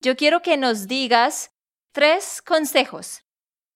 Yo 0.01 0.15
quiero 0.15 0.41
que 0.41 0.55
nos 0.57 0.87
digas 0.87 1.51
tres 1.97 2.43
consejos, 2.43 3.23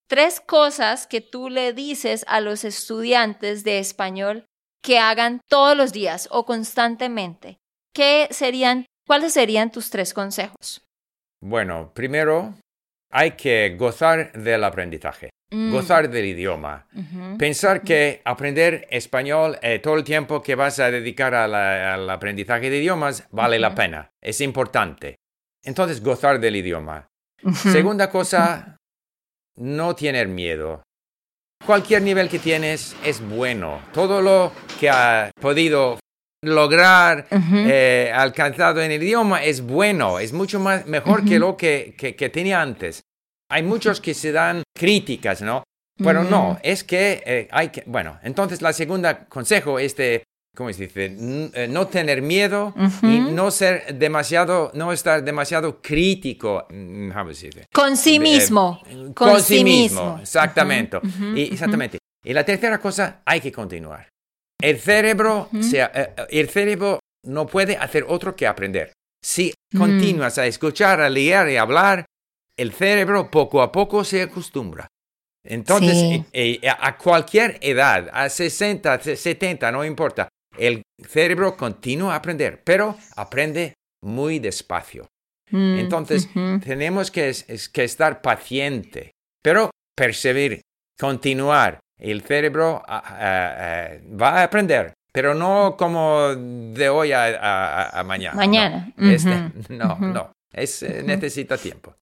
tres 0.08 0.38
cosas 0.38 1.08
que 1.08 1.20
tú 1.20 1.48
le 1.48 1.72
dices 1.72 2.24
a 2.28 2.40
los 2.40 2.62
estudiantes 2.62 3.64
de 3.64 3.80
español 3.80 4.44
que 4.80 5.00
hagan 5.00 5.40
todos 5.48 5.76
los 5.76 5.92
días 5.92 6.28
o 6.30 6.46
constantemente. 6.46 7.58
¿Qué 7.92 8.28
serían, 8.30 8.86
cuáles 9.08 9.32
serían 9.32 9.72
tus 9.72 9.90
tres 9.90 10.14
consejos? 10.14 10.86
Bueno, 11.42 11.90
primero 11.92 12.54
hay 13.10 13.32
que 13.32 13.74
gozar 13.76 14.32
del 14.34 14.62
aprendizaje, 14.62 15.30
mm. 15.50 15.72
gozar 15.72 16.08
del 16.08 16.26
idioma. 16.26 16.86
Pensar 17.40 17.82
que 17.82 18.22
aprender 18.24 18.86
español 18.92 19.58
eh, 19.62 19.80
todo 19.80 19.96
el 19.96 20.04
tiempo 20.04 20.40
que 20.40 20.54
vas 20.54 20.78
a 20.78 20.92
dedicar 20.92 21.34
al 21.34 22.08
aprendizaje 22.08 22.70
de 22.70 22.78
idiomas 22.78 23.26
vale 23.32 23.58
la 23.58 23.74
pena, 23.74 24.12
es 24.20 24.40
importante. 24.40 25.16
Entonces, 25.64 26.00
gozar 26.00 26.38
del 26.38 26.54
idioma. 26.54 27.08
Segunda 27.54 28.08
cosa, 28.08 28.76
no 29.56 29.94
tener 29.94 30.28
miedo. 30.28 30.82
Cualquier 31.64 32.02
nivel 32.02 32.28
que 32.28 32.38
tienes 32.38 32.96
es 33.04 33.20
bueno. 33.20 33.80
Todo 33.92 34.20
lo 34.20 34.52
que 34.80 34.90
ha 34.90 35.30
podido 35.40 35.98
lograr, 36.44 37.28
eh, 37.30 38.12
alcanzado 38.14 38.82
en 38.82 38.90
el 38.90 39.02
idioma 39.02 39.44
es 39.44 39.60
bueno, 39.60 40.18
es 40.18 40.32
mucho 40.32 40.58
más, 40.58 40.86
mejor 40.86 41.24
que 41.24 41.38
lo 41.38 41.56
que, 41.56 42.30
tenía 42.32 42.60
antes. 42.60 43.02
Hay 43.48 43.62
muchos 43.62 44.00
que 44.00 44.14
se 44.14 44.32
dan 44.32 44.62
críticas, 44.76 45.42
¿no? 45.42 45.62
Pero 45.98 46.24
no, 46.24 46.58
es 46.62 46.82
que 46.82 47.22
eh, 47.24 47.48
hay 47.52 47.68
que, 47.68 47.84
bueno, 47.86 48.18
entonces 48.22 48.60
la 48.60 48.72
segunda 48.72 49.26
consejo 49.26 49.78
es 49.78 49.94
de 49.94 50.24
¿cómo 50.54 50.72
se 50.72 50.86
dice? 50.86 51.16
Eh, 51.54 51.68
no 51.68 51.86
tener 51.86 52.22
miedo 52.22 52.74
y 53.02 53.20
no 53.20 53.50
ser 53.50 53.98
demasiado, 53.98 54.70
no 54.74 54.92
estar 54.92 55.24
demasiado 55.24 55.80
crítico, 55.80 56.66
mm, 56.70 57.10
Con 57.72 57.96
sí 57.96 58.18
mismo. 58.18 58.82
con, 59.14 59.40
sí 59.40 59.64
mismo, 59.64 60.18
exactamente. 60.20 60.98
y, 61.34 61.42
exactamente. 61.52 61.98
Y 62.24 62.32
la 62.32 62.44
tercera 62.44 62.78
cosa, 62.78 63.22
hay 63.24 63.40
que 63.40 63.50
continuar. 63.50 64.08
El 64.60 64.78
cerebro, 64.78 65.48
sea, 65.60 65.90
eh, 65.94 66.14
eh, 66.16 66.26
el 66.30 66.48
cerebro 66.48 67.00
no 67.24 67.46
puede 67.46 67.76
hacer 67.76 68.04
otro 68.08 68.36
que 68.36 68.46
aprender. 68.46 68.92
Si 69.24 69.52
mm. 69.72 69.78
continúas 69.78 70.38
a 70.38 70.46
escuchar, 70.46 71.00
a 71.00 71.08
leer 71.08 71.48
y 71.50 71.56
hablar, 71.56 72.04
el 72.56 72.72
cerebro 72.72 73.30
poco 73.30 73.62
a 73.62 73.72
poco 73.72 74.04
se 74.04 74.22
acostumbra. 74.22 74.86
Entonces, 75.44 76.24
a 76.78 76.96
cualquier 76.96 77.58
edad, 77.62 78.08
a 78.12 78.28
60, 78.28 79.00
70, 79.00 79.72
no 79.72 79.84
importa, 79.84 80.28
el 80.58 80.82
cerebro 81.06 81.56
continúa 81.56 82.14
a 82.14 82.16
aprender, 82.16 82.62
pero 82.64 82.96
aprende 83.16 83.74
muy 84.02 84.38
despacio. 84.38 85.08
Mm, 85.50 85.78
Entonces, 85.78 86.28
tenemos 86.64 87.10
que, 87.10 87.28
estar 87.28 88.22
paciente, 88.22 89.12
pero 89.42 89.70
perseverar, 89.96 90.60
continuar. 90.98 91.80
El 91.98 92.22
cerebro 92.22 92.82
ah, 92.88 93.02
ah, 93.04 93.56
ah, 93.58 93.90
va 94.20 94.40
a 94.40 94.44
aprender, 94.44 94.92
pero 95.12 95.34
no 95.34 95.76
como 95.78 96.34
de 96.34 96.88
hoy 96.88 97.12
a, 97.12 98.02
mañana. 98.04 98.34
Mañana. 98.34 98.92
No, 98.96 99.10
este, 99.10 99.52
no, 99.68 99.98
no. 99.98 100.32
Es, 100.52 100.82
eh, 100.82 101.02
necesita 101.04 101.56
tiempo. 101.56 101.94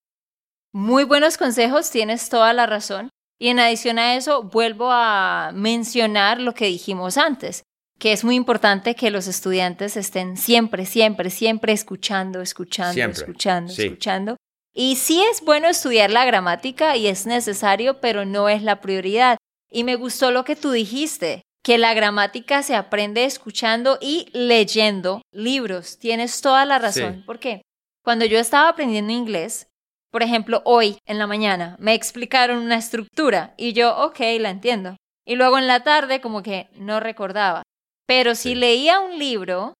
Muy 0.73 1.05
buenos 1.05 1.37
consejos, 1.37 1.91
tienes 1.91 2.29
toda 2.31 2.53
la 2.53 2.67
razón. 2.67 3.11
Y 3.39 3.49
en 3.49 3.59
adición 3.59 3.99
a 3.99 4.17
eso, 4.17 4.45
vuelvo 4.45 4.91
a 4.91 5.51
mencionar 5.55 6.41
lo 6.41 6.55
que 6.55 6.67
dijimos 6.67 7.19
antes 7.19 7.65
que 8.01 8.13
es 8.13 8.25
muy 8.25 8.35
importante 8.35 8.97
que 8.97 9.11
los 9.11 9.29
estudiantes 9.29 9.97
estén 9.97 10.39
siempre, 10.39 10.87
siempre, 10.87 11.29
siempre 11.29 11.73
escuchando, 11.75 12.41
escuchando, 12.41 13.01
escuchando, 13.01 13.73
escuchando. 13.73 14.37
Y 14.73 14.97
sí 14.97 15.23
es 15.31 15.43
bueno 15.43 15.69
estudiar 15.69 16.11
la 16.11 16.25
gramática 16.25 16.97
y 16.97 17.09
es 17.09 17.27
necesario, 17.27 18.01
pero 18.01 18.25
no 18.25 18.49
es 18.49 18.63
la 18.63 18.81
prioridad. 18.81 19.37
Y 19.71 19.85
me 19.85 19.97
gustó 19.97 20.31
lo 20.31 20.45
que 20.45 20.57
tú 20.57 20.71
dijiste, 20.71 21.43
que 21.63 21.77
la 21.77 21.93
gramática 21.93 22.63
se 22.63 22.75
aprende 22.75 23.25
escuchando 23.25 23.99
y 24.01 24.29
leyendo 24.33 25.21
libros. 25.31 25.99
Tienes 25.99 26.41
toda 26.41 26.65
la 26.65 26.79
razón. 26.79 27.23
¿Por 27.27 27.39
qué? 27.39 27.61
Cuando 28.03 28.25
yo 28.25 28.39
estaba 28.39 28.71
aprendiendo 28.71 29.13
inglés, 29.13 29.67
por 30.11 30.23
ejemplo, 30.23 30.63
hoy 30.65 30.97
en 31.05 31.19
la 31.19 31.27
mañana 31.27 31.77
me 31.79 31.93
explicaron 31.93 32.59
una 32.59 32.79
estructura 32.79 33.53
y 33.59 33.75
yo, 33.75 33.95
ok, 33.99 34.21
la 34.39 34.49
entiendo. 34.49 34.97
Y 35.27 35.37
luego 35.37 35.59
en 35.59 35.67
la 35.67 35.85
tarde 35.85 36.23
como 36.23 36.43
que 36.43 36.71
no 36.73 36.99
recordaba. 36.99 37.63
Pero 38.11 38.35
si 38.35 38.57
leía 38.57 38.99
un 38.99 39.21
libro, 39.21 39.75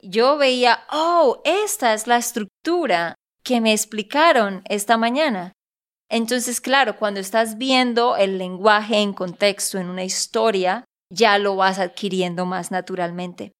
yo 0.00 0.38
veía, 0.38 0.86
oh, 0.90 1.42
esta 1.44 1.92
es 1.92 2.06
la 2.06 2.16
estructura 2.16 3.14
que 3.44 3.60
me 3.60 3.74
explicaron 3.74 4.62
esta 4.70 4.96
mañana. 4.96 5.52
Entonces, 6.08 6.62
claro, 6.62 6.96
cuando 6.96 7.20
estás 7.20 7.58
viendo 7.58 8.16
el 8.16 8.38
lenguaje 8.38 9.02
en 9.02 9.12
contexto, 9.12 9.76
en 9.76 9.90
una 9.90 10.02
historia, 10.02 10.86
ya 11.12 11.36
lo 11.36 11.56
vas 11.56 11.78
adquiriendo 11.78 12.46
más 12.46 12.70
naturalmente. 12.70 13.52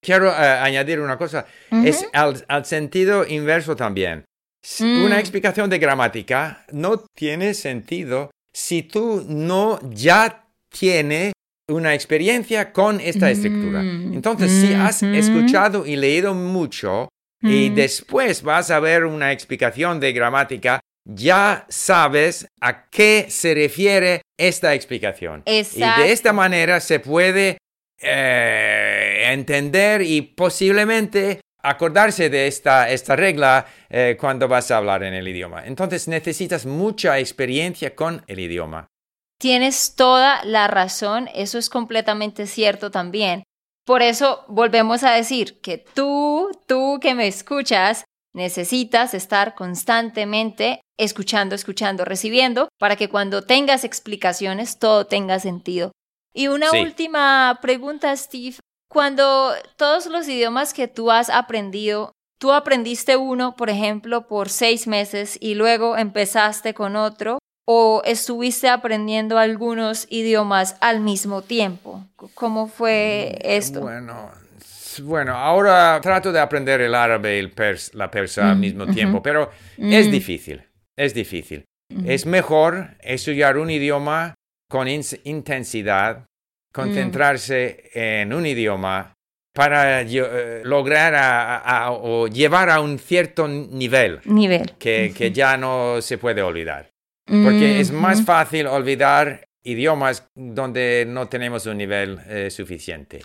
Quiero 0.00 0.28
eh, 0.28 0.32
añadir 0.36 1.00
una 1.00 1.18
cosa, 1.18 1.46
es 1.72 2.06
al, 2.12 2.64
sentido 2.64 3.26
inverso 3.26 3.74
también. 3.74 4.24
Una 4.78 5.16
mm. 5.16 5.18
explicación 5.18 5.68
de 5.68 5.80
gramática 5.80 6.64
no 6.70 6.98
tiene 7.16 7.54
sentido 7.54 8.30
si 8.54 8.84
tú 8.84 9.24
no 9.26 9.80
ya 9.90 10.46
tienes 10.68 11.32
una 11.70 11.94
experiencia 11.94 12.72
con 12.72 13.00
esta 13.00 13.30
estructura. 13.30 13.82
Mm, 13.82 14.12
Entonces, 14.14 14.50
si 14.50 14.74
has 14.74 15.02
escuchado 15.02 15.86
y 15.86 15.96
leído 15.96 16.34
mucho, 16.34 17.08
y 17.42 17.70
Mm. 17.70 17.74
después 17.74 18.42
vas 18.42 18.70
a 18.70 18.80
ver 18.80 19.04
una 19.04 19.32
explicación 19.32 19.98
de 20.00 20.12
gramática, 20.12 20.80
ya 21.06 21.64
sabes 21.70 22.46
a 22.60 22.88
qué 22.90 23.26
se 23.30 23.54
refiere 23.54 24.20
esta 24.38 24.74
explicación. 24.74 25.42
Y 25.46 25.58
Exacto. 25.60 26.02
de 26.02 26.12
esta 26.12 26.32
manera 26.32 26.80
se 26.80 27.00
puede 27.00 27.56
eh, 28.02 29.24
entender 29.30 30.02
y 30.02 30.22
posiblemente 30.22 31.40
acordarse 31.62 32.30
de 32.30 32.46
esta, 32.46 32.88
esta 32.90 33.14
regla 33.16 33.66
eh, 33.90 34.16
cuando 34.18 34.48
vas 34.48 34.70
a 34.70 34.78
hablar 34.78 35.02
en 35.02 35.12
el 35.14 35.28
idioma. 35.28 35.64
Entonces 35.66 36.08
necesitas 36.08 36.64
mucha 36.64 37.18
experiencia 37.18 37.94
con 37.94 38.22
el 38.26 38.38
idioma. 38.40 38.86
Tienes 39.40 39.94
toda 39.96 40.44
la 40.44 40.66
razón, 40.68 41.30
eso 41.34 41.56
es 41.56 41.70
completamente 41.70 42.46
cierto 42.46 42.90
también. 42.90 43.42
Por 43.86 44.02
eso 44.02 44.44
volvemos 44.48 45.02
a 45.02 45.12
decir 45.12 45.62
que 45.62 45.78
tú, 45.78 46.50
tú 46.66 46.98
que 47.00 47.14
me 47.14 47.26
escuchas, 47.26 48.04
necesitas 48.34 49.14
estar 49.14 49.54
constantemente 49.54 50.82
escuchando, 50.98 51.54
escuchando, 51.54 52.04
recibiendo, 52.04 52.68
para 52.78 52.96
que 52.96 53.08
cuando 53.08 53.42
tengas 53.42 53.84
explicaciones 53.84 54.78
todo 54.78 55.06
tenga 55.06 55.40
sentido. 55.40 55.90
Y 56.34 56.48
una 56.48 56.68
Sí. 56.70 56.78
última 56.82 57.58
pregunta, 57.62 58.14
Steve. 58.14 58.56
Cuando 58.90 59.52
todos 59.76 60.04
los 60.06 60.28
idiomas 60.28 60.74
que 60.74 60.86
tú 60.86 61.10
has 61.10 61.30
aprendido, 61.30 62.12
tú 62.38 62.52
aprendiste 62.52 63.16
uno, 63.16 63.56
por 63.56 63.70
ejemplo, 63.70 64.28
por 64.28 64.50
seis 64.50 64.86
meses 64.86 65.38
y 65.40 65.54
luego 65.54 65.96
empezaste 65.96 66.74
con 66.74 66.94
otro, 66.94 67.38
o 67.72 68.02
estuviste 68.04 68.68
aprendiendo 68.68 69.38
algunos 69.38 70.08
idiomas 70.10 70.76
al 70.80 70.98
mismo 70.98 71.42
tiempo? 71.42 72.04
¿Cómo 72.34 72.66
fue 72.66 73.38
esto? 73.44 73.80
Bueno, 73.80 74.28
bueno, 75.02 75.36
ahora 75.36 76.00
trato 76.02 76.32
de 76.32 76.40
aprender 76.40 76.80
el 76.80 76.96
árabe 76.96 77.36
y 77.36 77.38
el 77.38 77.54
pers- 77.54 77.92
la 77.94 78.10
persa 78.10 78.50
al 78.50 78.56
Mm, 78.56 78.60
mismo 78.60 78.86
tiempo, 78.88 79.22
pero 79.22 79.50
es 79.78 80.08
Mm. 80.08 80.10
difícil, 80.10 80.62
es 80.96 81.14
difícil. 81.14 81.64
Es 82.04 82.26
mejor 82.26 82.96
estudiar 83.02 83.56
un 83.56 83.70
idioma 83.70 84.34
con 84.68 84.88
intensidad, 84.88 86.26
concentrarse 86.72 87.90
en 87.94 88.32
un 88.32 88.46
idioma 88.46 89.14
para 89.54 90.02
eh, 90.02 90.62
lograr 90.64 91.14
a- 91.14 91.56
a- 91.58 91.84
a- 91.84 91.90
o 91.92 92.26
llevar 92.26 92.68
a 92.68 92.80
un 92.80 92.98
cierto 92.98 93.46
nivel 93.46 94.20
Nivel. 94.24 94.72
que, 94.78 95.12
que 95.16 95.30
ya 95.30 95.56
no 95.56 96.00
se 96.02 96.18
puede 96.18 96.42
olvidar. 96.42 96.90
Porque 97.30 97.80
es 97.80 97.92
más 97.92 98.18
Ujú. 98.18 98.26
fácil 98.26 98.66
olvidar 98.66 99.44
idiomas 99.62 100.26
donde 100.34 101.04
no 101.06 101.28
tenemos 101.28 101.64
un 101.66 101.78
nivel 101.78 102.18
eh, 102.26 102.50
suficiente. 102.50 103.22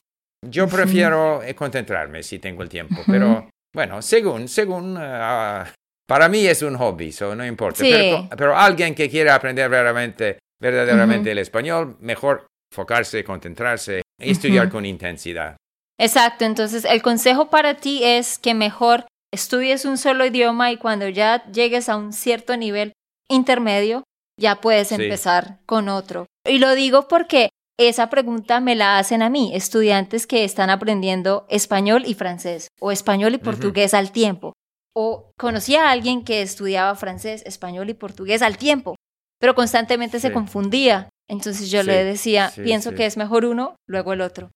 Yo 0.48 0.68
prefiero 0.68 1.42
eh, 1.42 1.56
concentrarme 1.56 2.22
si 2.22 2.38
tengo 2.38 2.62
el 2.62 2.70
tiempo, 2.70 3.02
pero 3.08 3.50
bueno, 3.74 4.02
según, 4.02 4.48
según, 4.48 4.96
ah, 5.00 5.66
para 6.08 6.30
mí 6.30 6.46
es 6.46 6.62
un 6.62 6.76
hobby, 6.78 7.12
so 7.12 7.36
no 7.36 7.46
importa. 7.46 7.80
Sí. 7.80 7.90
Pero, 7.92 8.30
pero 8.38 8.58
alguien 8.58 8.94
que 8.94 9.10
quiera 9.10 9.34
aprender 9.34 9.70
verdaderamente, 9.70 10.38
verdaderamente 10.62 11.32
el 11.32 11.40
español, 11.40 11.98
mejor 12.00 12.46
enfocarse, 12.72 13.24
concentrarse 13.24 14.04
y 14.22 14.32
estudiar 14.32 14.70
con 14.70 14.86
intensidad. 14.86 15.56
Exacto, 15.98 16.46
entonces 16.46 16.86
el 16.86 17.02
consejo 17.02 17.50
para 17.50 17.76
ti 17.76 18.04
es 18.04 18.38
que 18.38 18.54
mejor 18.54 19.06
estudies 19.34 19.86
un 19.86 19.98
solo 19.98 20.26
idioma 20.26 20.72
y 20.72 20.78
cuando 20.78 21.10
ya 21.10 21.44
llegues 21.52 21.90
a 21.90 21.96
un 21.96 22.14
cierto 22.14 22.56
nivel 22.58 22.92
intermedio, 23.30 24.04
ya 24.40 24.62
puedes 24.62 24.90
Sí. 24.90 24.96
empezar 24.96 25.60
con 25.66 25.90
otro. 25.90 26.26
Y 26.48 26.60
lo 26.60 26.76
digo 26.76 27.08
porque 27.08 27.50
esa 27.78 28.10
pregunta 28.10 28.60
me 28.60 28.76
la 28.76 28.98
hacen 28.98 29.22
a 29.22 29.30
mí, 29.30 29.52
estudiantes 29.54 30.28
que 30.28 30.44
están 30.44 30.70
aprendiendo 30.70 31.46
español 31.50 32.04
y 32.06 32.14
francés 32.14 32.70
o 32.80 32.92
español 32.92 33.34
y 33.34 33.38
portugués 33.38 33.94
al 33.94 34.12
tiempo. 34.12 34.54
O 34.96 35.32
conocí 35.38 35.76
a 35.76 35.90
alguien 35.92 36.24
que 36.24 36.42
estudiaba 36.42 36.96
francés, 36.96 37.44
español 37.46 37.90
y 37.90 37.94
portugués 37.94 38.42
al 38.42 38.58
tiempo, 38.58 38.96
pero 39.42 39.54
constantemente 39.56 40.20
se 40.22 40.32
confundía. 40.32 41.10
Entonces 41.30 41.70
yo 41.70 41.82
Sí, 41.82 41.88
le 41.88 42.04
decía, 42.06 42.52
pienso 42.56 42.94
que 42.94 43.06
es 43.06 43.18
mejor 43.18 43.44
uno, 43.46 43.76
luego 43.90 44.14
el 44.14 44.22
otro. 44.22 44.52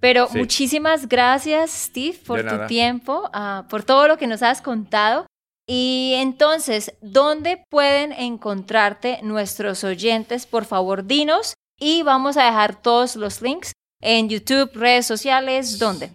Pero 0.00 0.28
muchísimas 0.34 1.08
gracias, 1.08 1.70
Steve, 1.70 2.18
por 2.26 2.44
tu 2.44 2.66
tiempo, 2.66 3.30
ah, 3.32 3.66
por 3.70 3.84
todo 3.84 4.08
lo 4.08 4.18
que 4.18 4.26
nos 4.26 4.42
has 4.42 4.60
contado. 4.60 5.26
Y 5.66 6.12
entonces, 6.16 6.94
¿dónde 7.00 7.64
pueden 7.70 8.12
encontrarte 8.12 9.20
nuestros 9.22 9.82
oyentes? 9.84 10.46
Por 10.46 10.64
favor, 10.64 11.06
dinos. 11.06 11.54
Y 11.80 12.02
vamos 12.02 12.36
a 12.36 12.44
dejar 12.44 12.80
todos 12.82 13.16
los 13.16 13.40
links 13.42 13.72
en 14.00 14.28
YouTube, 14.28 14.70
redes 14.74 15.06
sociales, 15.06 15.78
¿dónde? 15.78 16.10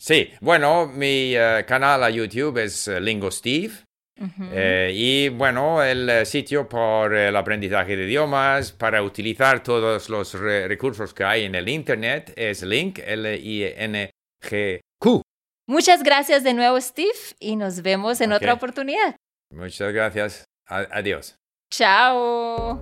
Sí, 0.00 0.30
bueno, 0.40 0.86
mi 0.86 1.34
eh, 1.34 1.64
canal 1.66 2.04
a 2.04 2.10
YouTube 2.10 2.58
es 2.58 2.86
eh, 2.88 3.00
Lingo 3.00 3.30
Steve. 3.30 3.72
Eh, 4.52 4.90
y 4.94 5.28
bueno, 5.28 5.80
el 5.82 6.26
sitio 6.26 6.68
por 6.68 7.14
el 7.14 7.36
aprendizaje 7.36 7.96
de 7.96 8.04
idiomas, 8.04 8.72
para 8.72 9.00
utilizar 9.02 9.62
todos 9.62 10.08
los 10.08 10.34
re- 10.34 10.66
recursos 10.66 11.14
que 11.14 11.22
hay 11.22 11.44
en 11.44 11.54
el 11.54 11.68
Internet, 11.68 12.32
es 12.36 12.62
link, 12.64 12.98
L-I-N-G-Q. 12.98 14.80
Muchas 15.68 16.02
gracias 16.02 16.44
de 16.44 16.54
nuevo, 16.54 16.80
Steve, 16.80 17.12
y 17.38 17.56
nos 17.56 17.82
vemos 17.82 18.22
en 18.22 18.32
otra 18.32 18.54
oportunidad. 18.54 19.16
Muchas 19.50 19.92
gracias. 19.92 20.44
Adiós. 20.66 21.36
Chao. 21.70 22.80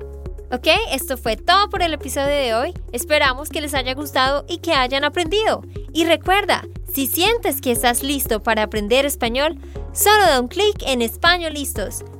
Ok, 0.52 0.68
esto 0.92 1.16
fue 1.16 1.36
todo 1.36 1.68
por 1.68 1.82
el 1.82 1.92
episodio 1.94 2.28
de 2.28 2.54
hoy. 2.54 2.74
Esperamos 2.92 3.48
que 3.48 3.60
les 3.60 3.74
haya 3.74 3.94
gustado 3.94 4.44
y 4.48 4.58
que 4.58 4.72
hayan 4.72 5.02
aprendido. 5.02 5.62
Y 5.92 6.04
recuerda, 6.04 6.62
si 6.94 7.08
sientes 7.08 7.60
que 7.60 7.72
estás 7.72 8.04
listo 8.04 8.44
para 8.44 8.62
aprender 8.62 9.04
español, 9.04 9.58
solo 9.92 10.22
da 10.24 10.40
un 10.40 10.46
clic 10.46 10.76
en 10.86 11.02
Español 11.02 11.54
Listos. 11.54 12.04